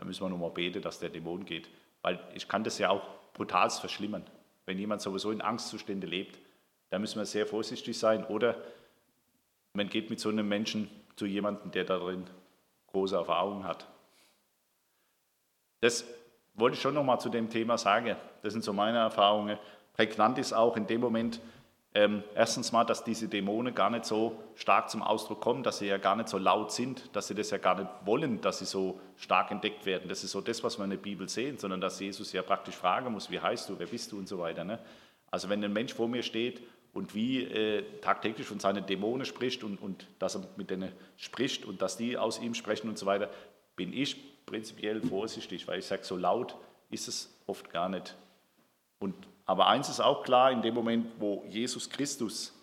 da 0.00 0.06
müssen 0.06 0.24
wir 0.24 0.30
nochmal 0.30 0.50
beten, 0.50 0.80
dass 0.80 0.98
der 0.98 1.10
Dämon 1.10 1.44
geht. 1.44 1.68
Weil 2.00 2.18
ich 2.34 2.48
kann 2.48 2.64
das 2.64 2.78
ja 2.78 2.88
auch 2.88 3.02
brutal 3.34 3.68
verschlimmern. 3.70 4.24
Wenn 4.64 4.78
jemand 4.78 5.02
sowieso 5.02 5.30
in 5.30 5.42
Angstzustände 5.42 6.06
lebt, 6.06 6.38
da 6.88 6.98
müssen 6.98 7.18
wir 7.18 7.26
sehr 7.26 7.46
vorsichtig 7.46 7.98
sein. 7.98 8.24
Oder 8.24 8.56
man 9.74 9.90
geht 9.90 10.08
mit 10.08 10.18
so 10.18 10.30
einem 10.30 10.48
Menschen 10.48 10.88
zu 11.16 11.26
jemandem, 11.26 11.70
der 11.70 11.84
darin 11.84 12.24
große 12.88 13.14
Erfahrungen 13.14 13.64
hat. 13.64 13.86
Das 15.80 16.06
wollte 16.54 16.76
ich 16.76 16.82
schon 16.82 16.94
nochmal 16.94 17.20
zu 17.20 17.28
dem 17.28 17.50
Thema 17.50 17.76
sagen. 17.76 18.16
Das 18.42 18.54
sind 18.54 18.64
so 18.64 18.72
meine 18.72 18.98
Erfahrungen. 18.98 19.58
Prägnant 19.92 20.38
ist 20.38 20.54
auch 20.54 20.76
in 20.78 20.86
dem 20.86 21.02
Moment, 21.02 21.40
ähm, 21.92 22.22
erstens 22.36 22.70
mal, 22.70 22.84
dass 22.84 23.02
diese 23.02 23.26
Dämonen 23.26 23.74
gar 23.74 23.90
nicht 23.90 24.04
so 24.04 24.38
stark 24.54 24.90
zum 24.90 25.02
Ausdruck 25.02 25.40
kommen, 25.40 25.64
dass 25.64 25.78
sie 25.78 25.86
ja 25.86 25.98
gar 25.98 26.14
nicht 26.14 26.28
so 26.28 26.38
laut 26.38 26.70
sind, 26.70 27.14
dass 27.16 27.26
sie 27.26 27.34
das 27.34 27.50
ja 27.50 27.58
gar 27.58 27.74
nicht 27.80 27.90
wollen, 28.04 28.40
dass 28.40 28.60
sie 28.60 28.64
so 28.64 29.00
stark 29.16 29.50
entdeckt 29.50 29.86
werden. 29.86 30.08
Das 30.08 30.22
ist 30.22 30.30
so 30.30 30.40
das, 30.40 30.62
was 30.62 30.78
wir 30.78 30.84
in 30.84 30.90
der 30.90 30.98
Bibel 30.98 31.28
sehen, 31.28 31.58
sondern 31.58 31.80
dass 31.80 31.98
Jesus 31.98 32.32
ja 32.32 32.42
praktisch 32.42 32.76
fragen 32.76 33.12
muss, 33.12 33.28
wie 33.30 33.40
heißt 33.40 33.68
du, 33.68 33.78
wer 33.78 33.88
bist 33.88 34.12
du 34.12 34.18
und 34.18 34.28
so 34.28 34.38
weiter. 34.38 34.62
Ne? 34.62 34.78
Also 35.32 35.48
wenn 35.48 35.64
ein 35.64 35.72
Mensch 35.72 35.92
vor 35.92 36.06
mir 36.06 36.22
steht 36.22 36.62
und 36.92 37.16
wie 37.16 37.42
äh, 37.42 37.82
tagtäglich 38.00 38.46
von 38.46 38.60
seinen 38.60 38.86
Dämonen 38.86 39.26
spricht 39.26 39.64
und, 39.64 39.82
und 39.82 40.06
dass 40.20 40.36
er 40.36 40.46
mit 40.56 40.70
denen 40.70 40.92
spricht 41.16 41.64
und 41.64 41.82
dass 41.82 41.96
die 41.96 42.16
aus 42.16 42.40
ihm 42.40 42.54
sprechen 42.54 42.88
und 42.88 42.98
so 42.98 43.06
weiter, 43.06 43.30
bin 43.74 43.92
ich 43.92 44.46
prinzipiell 44.46 45.02
vorsichtig, 45.02 45.66
weil 45.66 45.80
ich 45.80 45.86
sage, 45.86 46.04
so 46.04 46.16
laut 46.16 46.56
ist 46.88 47.08
es 47.08 47.36
oft 47.46 47.70
gar 47.70 47.88
nicht. 47.88 48.16
Und 49.00 49.14
aber 49.50 49.66
eins 49.66 49.88
ist 49.88 49.98
auch 49.98 50.22
klar, 50.22 50.52
in 50.52 50.62
dem 50.62 50.74
Moment, 50.74 51.10
wo 51.18 51.42
Jesus 51.48 51.90
Christus 51.90 52.54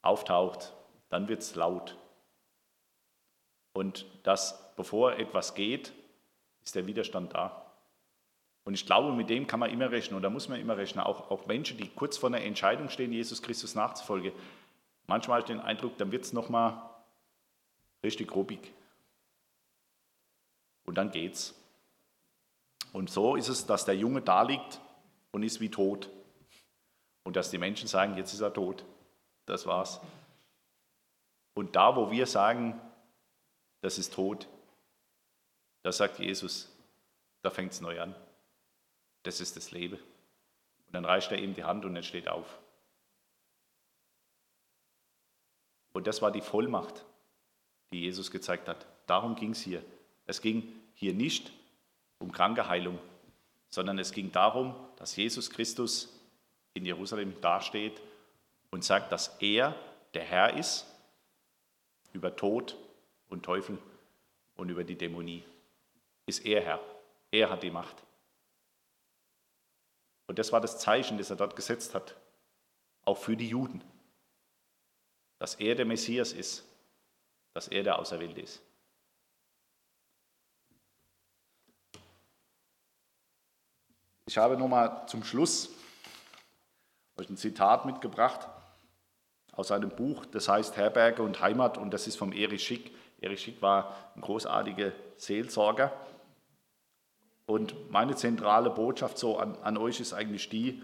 auftaucht, 0.00 0.72
dann 1.08 1.26
wird 1.26 1.40
es 1.40 1.56
laut. 1.56 1.98
Und 3.72 4.06
dass 4.22 4.72
bevor 4.76 5.14
etwas 5.14 5.56
geht, 5.56 5.92
ist 6.62 6.76
der 6.76 6.86
Widerstand 6.86 7.34
da. 7.34 7.66
Und 8.62 8.74
ich 8.74 8.86
glaube, 8.86 9.12
mit 9.14 9.30
dem 9.30 9.48
kann 9.48 9.58
man 9.58 9.70
immer 9.70 9.90
rechnen 9.90 10.14
und 10.14 10.22
da 10.22 10.30
muss 10.30 10.48
man 10.48 10.60
immer 10.60 10.76
rechnen. 10.76 11.02
Auch, 11.02 11.28
auch 11.32 11.44
Menschen, 11.46 11.76
die 11.76 11.88
kurz 11.88 12.16
vor 12.16 12.28
einer 12.28 12.42
Entscheidung 12.42 12.88
stehen, 12.88 13.12
Jesus 13.12 13.42
Christus 13.42 13.74
nachzufolgen, 13.74 14.30
Manchmal 15.08 15.40
habe 15.40 15.40
ich 15.40 15.56
den 15.56 15.60
Eindruck, 15.60 15.98
dann 15.98 16.12
wird 16.12 16.22
es 16.22 16.32
nochmal 16.32 16.80
richtig 18.04 18.32
ruppig. 18.32 18.72
Und 20.84 20.94
dann 20.94 21.10
geht's. 21.10 21.52
Und 22.92 23.10
so 23.10 23.34
ist 23.34 23.48
es, 23.48 23.66
dass 23.66 23.84
der 23.84 23.96
Junge 23.96 24.22
da 24.22 24.42
liegt 24.42 24.80
und 25.32 25.42
ist 25.42 25.60
wie 25.60 25.70
tot. 25.70 26.10
Und 27.24 27.36
dass 27.36 27.50
die 27.50 27.58
Menschen 27.58 27.88
sagen, 27.88 28.16
jetzt 28.16 28.32
ist 28.32 28.40
er 28.40 28.52
tot. 28.52 28.84
Das 29.46 29.66
war's. 29.66 30.00
Und 31.54 31.76
da, 31.76 31.96
wo 31.96 32.10
wir 32.10 32.26
sagen, 32.26 32.80
das 33.80 33.98
ist 33.98 34.14
tot, 34.14 34.48
da 35.82 35.92
sagt 35.92 36.18
Jesus, 36.18 36.70
da 37.42 37.50
fängt 37.50 37.72
es 37.72 37.80
neu 37.80 38.00
an. 38.00 38.14
Das 39.24 39.40
ist 39.40 39.56
das 39.56 39.72
Leben. 39.72 39.98
Und 40.86 40.92
dann 40.92 41.04
reicht 41.04 41.30
er 41.32 41.38
ihm 41.38 41.54
die 41.54 41.64
Hand 41.64 41.84
und 41.84 41.96
er 41.96 42.02
steht 42.02 42.28
auf. 42.28 42.58
Und 45.92 46.06
das 46.06 46.22
war 46.22 46.30
die 46.30 46.40
Vollmacht, 46.40 47.04
die 47.92 48.00
Jesus 48.00 48.30
gezeigt 48.30 48.68
hat. 48.68 48.86
Darum 49.06 49.34
ging 49.34 49.50
es 49.50 49.60
hier. 49.60 49.84
Es 50.26 50.40
ging 50.40 50.80
hier 50.94 51.12
nicht 51.12 51.52
um 52.18 52.32
Krankeheilung, 52.32 52.98
sondern 53.72 53.98
es 53.98 54.12
ging 54.12 54.30
darum, 54.30 54.76
dass 54.96 55.16
Jesus 55.16 55.48
Christus 55.48 56.12
in 56.74 56.84
Jerusalem 56.84 57.40
dasteht 57.40 58.02
und 58.70 58.84
sagt, 58.84 59.10
dass 59.10 59.28
er 59.40 59.74
der 60.12 60.24
Herr 60.24 60.58
ist 60.58 60.86
über 62.12 62.36
Tod 62.36 62.76
und 63.30 63.42
Teufel 63.42 63.78
und 64.56 64.68
über 64.68 64.84
die 64.84 64.96
Dämonie. 64.96 65.42
Ist 66.26 66.44
er 66.44 66.60
Herr. 66.60 66.80
Er 67.30 67.48
hat 67.48 67.62
die 67.62 67.70
Macht. 67.70 67.96
Und 70.26 70.38
das 70.38 70.52
war 70.52 70.60
das 70.60 70.78
Zeichen, 70.78 71.16
das 71.16 71.30
er 71.30 71.36
dort 71.36 71.56
gesetzt 71.56 71.94
hat, 71.94 72.14
auch 73.06 73.16
für 73.16 73.38
die 73.38 73.48
Juden, 73.48 73.82
dass 75.38 75.54
er 75.54 75.74
der 75.74 75.86
Messias 75.86 76.34
ist, 76.34 76.62
dass 77.54 77.68
er 77.68 77.82
der 77.82 77.98
Auserwählte 77.98 78.42
ist. 78.42 78.60
Ich 84.26 84.38
habe 84.38 84.56
nochmal 84.56 85.06
zum 85.08 85.24
Schluss 85.24 85.68
euch 87.18 87.28
ein 87.28 87.36
Zitat 87.36 87.86
mitgebracht 87.86 88.48
aus 89.52 89.72
einem 89.72 89.90
Buch, 89.90 90.24
das 90.26 90.48
heißt 90.48 90.76
Herberge 90.76 91.22
und 91.22 91.40
Heimat 91.40 91.76
und 91.76 91.92
das 91.92 92.06
ist 92.06 92.16
vom 92.16 92.32
Erich 92.32 92.62
Schick. 92.62 92.92
Erich 93.20 93.42
Schick 93.42 93.60
war 93.60 93.94
ein 94.14 94.20
großartiger 94.20 94.92
Seelsorger 95.16 95.92
und 97.46 97.90
meine 97.90 98.14
zentrale 98.14 98.70
Botschaft 98.70 99.18
so 99.18 99.38
an, 99.38 99.56
an 99.62 99.76
euch 99.76 100.00
ist 100.00 100.12
eigentlich 100.12 100.48
die, 100.48 100.82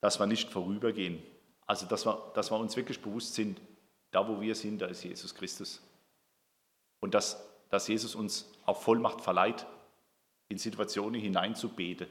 dass 0.00 0.20
wir 0.20 0.26
nicht 0.26 0.50
vorübergehen. 0.50 1.22
Also 1.66 1.86
dass 1.86 2.04
wir, 2.04 2.30
dass 2.34 2.50
wir 2.50 2.58
uns 2.58 2.76
wirklich 2.76 3.00
bewusst 3.00 3.34
sind, 3.34 3.60
da 4.10 4.28
wo 4.28 4.40
wir 4.40 4.54
sind, 4.54 4.82
da 4.82 4.86
ist 4.86 5.02
Jesus 5.02 5.34
Christus. 5.34 5.80
Und 7.00 7.14
dass, 7.14 7.42
dass 7.70 7.88
Jesus 7.88 8.14
uns 8.14 8.46
auch 8.66 8.80
Vollmacht 8.80 9.22
verleiht, 9.22 9.66
in 10.52 10.58
Situationen 10.58 11.18
hineinzubeten, 11.18 12.06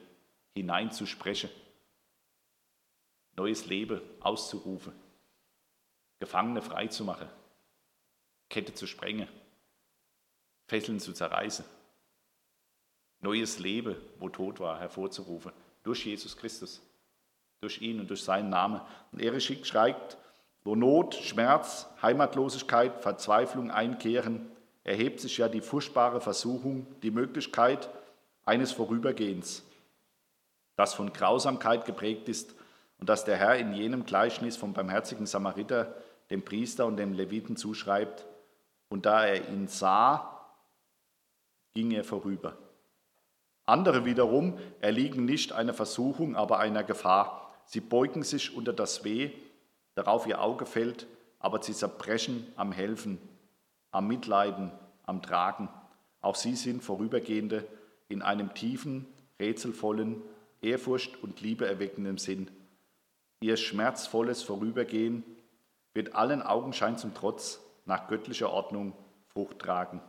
hineinzusprechen, 0.55 1.51
neues 3.37 3.67
Leben 3.67 4.01
auszurufen, 4.19 4.93
Gefangene 6.19 6.63
freizumachen, 6.63 7.29
Kette 8.49 8.73
zu 8.73 8.87
sprengen, 8.87 9.27
Fesseln 10.67 10.99
zu 10.99 11.13
zerreißen, 11.13 11.65
neues 13.19 13.59
Leben, 13.59 13.95
wo 14.17 14.27
Tod 14.27 14.59
war, 14.59 14.79
hervorzurufen, 14.79 15.51
durch 15.83 16.03
Jesus 16.07 16.35
Christus, 16.35 16.81
durch 17.59 17.79
ihn 17.79 17.99
und 17.99 18.09
durch 18.09 18.23
seinen 18.23 18.49
Namen. 18.49 18.81
Und 19.11 19.41
Schick 19.43 19.67
schreibt, 19.67 20.17
wo 20.63 20.75
Not, 20.75 21.13
Schmerz, 21.13 21.87
Heimatlosigkeit, 22.01 23.03
Verzweiflung 23.03 23.69
einkehren, 23.69 24.49
erhebt 24.83 25.19
sich 25.19 25.37
ja 25.37 25.47
die 25.47 25.61
furchtbare 25.61 26.21
Versuchung, 26.21 26.87
die 27.03 27.11
Möglichkeit, 27.11 27.87
eines 28.45 28.71
Vorübergehens, 28.71 29.63
das 30.75 30.93
von 30.93 31.13
Grausamkeit 31.13 31.85
geprägt 31.85 32.29
ist 32.29 32.55
und 32.99 33.09
das 33.09 33.23
der 33.25 33.37
Herr 33.37 33.57
in 33.57 33.73
jenem 33.73 34.05
Gleichnis 34.05 34.57
vom 34.57 34.73
barmherzigen 34.73 35.25
Samariter 35.25 35.95
dem 36.31 36.43
Priester 36.43 36.85
und 36.85 36.97
dem 36.97 37.13
Leviten 37.13 37.57
zuschreibt. 37.57 38.25
Und 38.89 39.05
da 39.05 39.25
er 39.25 39.49
ihn 39.49 39.67
sah, 39.67 40.47
ging 41.73 41.91
er 41.91 42.03
vorüber. 42.03 42.57
Andere 43.65 44.05
wiederum 44.05 44.57
erliegen 44.79 45.25
nicht 45.25 45.51
einer 45.51 45.73
Versuchung, 45.73 46.35
aber 46.35 46.59
einer 46.59 46.83
Gefahr. 46.83 47.53
Sie 47.65 47.79
beugen 47.79 48.23
sich 48.23 48.55
unter 48.55 48.73
das 48.73 49.03
Weh, 49.03 49.31
darauf 49.95 50.25
ihr 50.25 50.41
Auge 50.41 50.65
fällt, 50.65 51.05
aber 51.39 51.61
sie 51.61 51.73
zerbrechen 51.73 52.47
am 52.55 52.71
Helfen, 52.71 53.17
am 53.91 54.07
Mitleiden, 54.07 54.71
am 55.05 55.21
Tragen. 55.21 55.69
Auch 56.21 56.35
sie 56.35 56.55
sind 56.55 56.83
Vorübergehende, 56.83 57.65
in 58.11 58.21
einem 58.21 58.53
tiefen, 58.53 59.07
rätselvollen, 59.39 60.21
Ehrfurcht 60.61 61.21
und 61.23 61.41
Liebe 61.41 61.67
erweckenden 61.67 62.17
Sinn. 62.17 62.51
Ihr 63.41 63.57
schmerzvolles 63.57 64.43
Vorübergehen 64.43 65.23
wird 65.93 66.13
allen 66.15 66.41
Augenschein 66.41 66.97
zum 66.97 67.13
Trotz 67.13 67.59
nach 67.85 68.07
göttlicher 68.07 68.51
Ordnung 68.51 68.93
Frucht 69.33 69.59
tragen. 69.59 70.01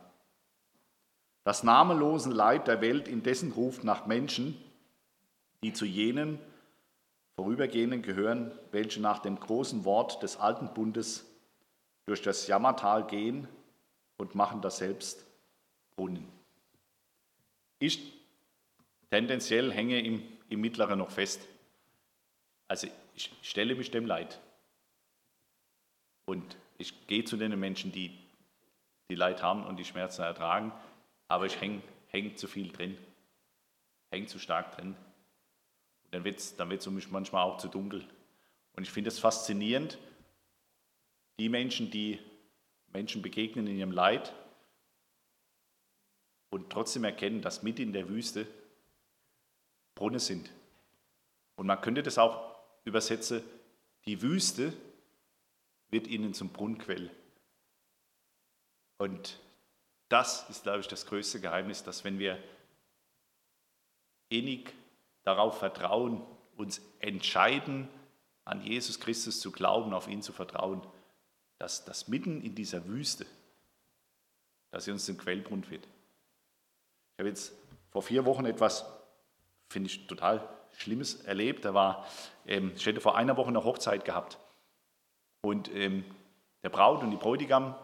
Das 1.43 1.63
namenlose 1.63 2.29
Leid 2.29 2.67
der 2.67 2.81
Welt 2.81 3.07
indessen 3.07 3.51
ruft 3.51 3.83
nach 3.83 4.05
Menschen, 4.05 4.57
die 5.63 5.73
zu 5.73 5.85
jenen 5.85 6.39
Vorübergehenden 7.35 8.01
gehören, 8.01 8.51
welche 8.71 9.01
nach 9.01 9.19
dem 9.19 9.39
großen 9.39 9.85
Wort 9.85 10.21
des 10.21 10.37
alten 10.37 10.73
Bundes 10.73 11.25
durch 12.05 12.21
das 12.21 12.47
Jammertal 12.47 13.07
gehen 13.07 13.47
und 14.17 14.35
machen 14.35 14.61
das 14.61 14.77
selbst 14.77 15.25
Brunnen. 15.95 16.27
Ich 17.83 18.13
tendenziell 19.09 19.69
hänge 19.73 19.99
im, 19.99 20.25
im 20.47 20.61
Mittleren 20.61 20.99
noch 20.99 21.11
fest. 21.11 21.45
Also 22.69 22.87
ich 23.13 23.29
stelle 23.41 23.75
mich 23.75 23.91
dem 23.91 24.05
Leid. 24.05 24.39
Und 26.23 26.55
ich 26.77 27.07
gehe 27.07 27.25
zu 27.25 27.35
den 27.35 27.59
Menschen, 27.59 27.91
die, 27.91 28.17
die 29.09 29.15
Leid 29.15 29.43
haben 29.43 29.65
und 29.65 29.75
die 29.75 29.83
Schmerzen 29.83 30.21
ertragen, 30.21 30.71
aber 31.27 31.45
ich 31.45 31.59
hänge 31.59 31.81
häng 32.07 32.37
zu 32.37 32.47
viel 32.47 32.71
drin, 32.71 32.97
hänge 34.11 34.27
zu 34.27 34.39
stark 34.39 34.77
drin. 34.77 34.95
Und 36.05 36.13
dann 36.13 36.23
wird 36.23 36.39
es 36.39 36.55
dann 36.55 36.69
wird's 36.69 36.87
um 36.87 36.95
mich 36.95 37.11
manchmal 37.11 37.43
auch 37.43 37.57
zu 37.57 37.67
dunkel. 37.67 38.07
Und 38.77 38.83
ich 38.83 38.91
finde 38.91 39.09
es 39.09 39.19
faszinierend, 39.19 39.97
die 41.37 41.49
Menschen, 41.49 41.91
die 41.91 42.17
Menschen 42.93 43.21
begegnen 43.21 43.67
in 43.67 43.75
ihrem 43.75 43.91
Leid 43.91 44.33
und 46.53 46.69
trotzdem 46.69 47.03
erkennen, 47.03 47.41
dass 47.41 47.63
mitten 47.63 47.81
in 47.81 47.93
der 47.93 48.07
Wüste 48.09 48.45
Brunnen 49.95 50.19
sind. 50.19 50.51
Und 51.55 51.65
man 51.65 51.81
könnte 51.81 52.03
das 52.03 52.19
auch 52.19 52.55
übersetzen, 52.85 53.41
die 54.05 54.21
Wüste 54.21 54.71
wird 55.89 56.05
ihnen 56.05 56.35
zum 56.35 56.49
Brunnenquell. 56.49 57.09
Und 58.99 59.39
das 60.09 60.47
ist, 60.47 60.61
glaube 60.61 60.81
ich, 60.81 60.87
das 60.87 61.07
größte 61.07 61.41
Geheimnis, 61.41 61.83
dass 61.83 62.03
wenn 62.03 62.19
wir 62.19 62.37
innig 64.29 64.75
darauf 65.23 65.57
vertrauen, 65.57 66.21
uns 66.55 66.81
entscheiden, 66.99 67.89
an 68.45 68.61
Jesus 68.61 68.99
Christus 68.99 69.39
zu 69.39 69.51
glauben, 69.51 69.91
auf 69.91 70.07
ihn 70.07 70.21
zu 70.21 70.33
vertrauen, 70.33 70.85
dass 71.57 71.83
das 71.83 72.07
mitten 72.07 72.41
in 72.41 72.53
dieser 72.53 72.85
Wüste, 72.85 73.25
dass 74.69 74.85
sie 74.85 74.91
uns 74.91 75.05
zum 75.05 75.17
Quellbrunnen 75.17 75.67
wird. 75.71 75.87
Ich 77.13 77.19
habe 77.19 77.29
jetzt 77.29 77.53
vor 77.91 78.01
vier 78.01 78.25
Wochen 78.25 78.45
etwas, 78.45 78.85
finde 79.69 79.87
ich, 79.87 80.07
total 80.07 80.47
Schlimmes 80.71 81.23
erlebt. 81.23 81.63
Da 81.63 81.73
war, 81.73 82.07
ähm, 82.47 82.71
ich 82.75 82.85
hätte 82.85 83.01
vor 83.01 83.15
einer 83.15 83.37
Woche 83.37 83.49
eine 83.49 83.63
Hochzeit 83.63 84.03
gehabt. 84.03 84.39
Und 85.41 85.73
ähm, 85.73 86.03
der 86.63 86.69
Braut 86.69 87.03
und 87.03 87.11
die 87.11 87.17
Bräutigam 87.17 87.75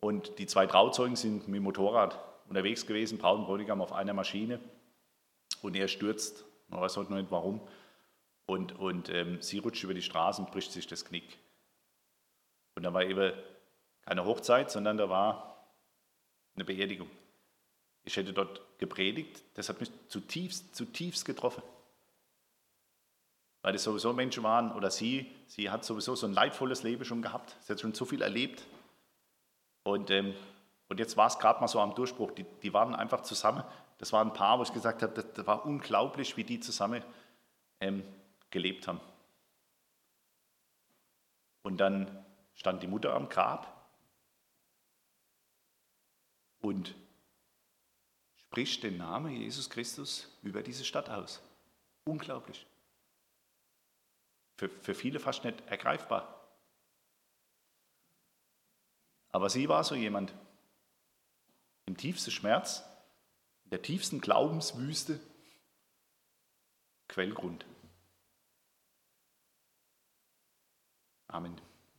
und 0.00 0.38
die 0.38 0.46
zwei 0.46 0.66
Trauzeugen 0.66 1.16
sind 1.16 1.48
mit 1.48 1.56
dem 1.56 1.62
Motorrad 1.62 2.18
unterwegs 2.48 2.86
gewesen, 2.86 3.18
Braut 3.18 3.38
und 3.38 3.46
Bräutigam 3.46 3.80
auf 3.80 3.92
einer 3.92 4.12
Maschine. 4.12 4.60
Und 5.62 5.76
er 5.76 5.88
stürzt, 5.88 6.44
man 6.68 6.80
weiß 6.80 6.96
heute 6.96 7.10
noch 7.10 7.18
nicht 7.18 7.30
warum. 7.30 7.60
Und, 8.46 8.78
und 8.78 9.08
ähm, 9.08 9.40
sie 9.40 9.58
rutscht 9.58 9.84
über 9.84 9.94
die 9.94 10.02
Straße 10.02 10.42
und 10.42 10.50
bricht 10.50 10.72
sich 10.72 10.86
das 10.86 11.04
Knick. 11.04 11.38
Und 12.74 12.82
da 12.82 12.92
war 12.92 13.04
eben 13.04 13.32
keine 14.04 14.24
Hochzeit, 14.24 14.70
sondern 14.70 14.96
da 14.98 15.08
war 15.08 15.68
eine 16.54 16.64
Beerdigung. 16.64 17.08
Ich 18.04 18.16
hätte 18.16 18.32
dort 18.32 18.60
gepredigt, 18.78 19.42
das 19.54 19.68
hat 19.68 19.80
mich 19.80 19.90
zutiefst, 20.08 20.74
zutiefst 20.74 21.24
getroffen. 21.24 21.62
Weil 23.62 23.76
es 23.76 23.84
sowieso 23.84 24.12
Menschen 24.12 24.42
waren, 24.42 24.72
oder 24.72 24.90
sie, 24.90 25.30
sie 25.46 25.70
hat 25.70 25.84
sowieso 25.84 26.16
so 26.16 26.26
ein 26.26 26.32
leidvolles 26.32 26.82
Leben 26.82 27.04
schon 27.04 27.22
gehabt, 27.22 27.56
sie 27.60 27.72
hat 27.72 27.80
schon 27.80 27.94
so 27.94 28.04
viel 28.04 28.22
erlebt. 28.22 28.66
Und, 29.84 30.10
ähm, 30.10 30.34
und 30.88 30.98
jetzt 30.98 31.16
war 31.16 31.28
es 31.28 31.38
gerade 31.38 31.60
mal 31.60 31.68
so 31.68 31.80
am 31.80 31.94
Durchbruch, 31.94 32.32
die, 32.32 32.44
die 32.62 32.74
waren 32.74 32.94
einfach 32.94 33.20
zusammen. 33.22 33.62
Das 33.98 34.12
war 34.12 34.24
ein 34.24 34.32
Paar, 34.32 34.58
wo 34.58 34.64
ich 34.64 34.72
gesagt 34.72 35.02
habe, 35.02 35.14
das, 35.14 35.32
das 35.32 35.46
war 35.46 35.64
unglaublich, 35.64 36.36
wie 36.36 36.44
die 36.44 36.58
zusammen 36.58 37.04
ähm, 37.80 38.02
gelebt 38.50 38.88
haben. 38.88 39.00
Und 41.62 41.78
dann 41.78 42.24
stand 42.54 42.82
die 42.82 42.88
Mutter 42.88 43.14
am 43.14 43.28
Grab 43.28 43.72
und 46.60 46.94
spricht 48.52 48.82
den 48.82 48.98
Namen 48.98 49.34
Jesus 49.34 49.70
Christus 49.70 50.28
über 50.42 50.62
diese 50.62 50.84
Stadt 50.84 51.08
aus. 51.08 51.40
Unglaublich. 52.04 52.66
Für, 54.58 54.68
für 54.68 54.94
viele 54.94 55.18
fast 55.20 55.42
nicht 55.42 55.62
ergreifbar. 55.68 56.38
Aber 59.30 59.48
sie 59.48 59.70
war 59.70 59.82
so 59.84 59.94
jemand. 59.94 60.34
Im 61.86 61.96
tiefsten 61.96 62.30
Schmerz, 62.30 62.82
in 63.64 63.70
der 63.70 63.80
tiefsten 63.80 64.20
Glaubenswüste, 64.20 65.18
Quellgrund. 67.08 67.64
Amen. 71.28 71.58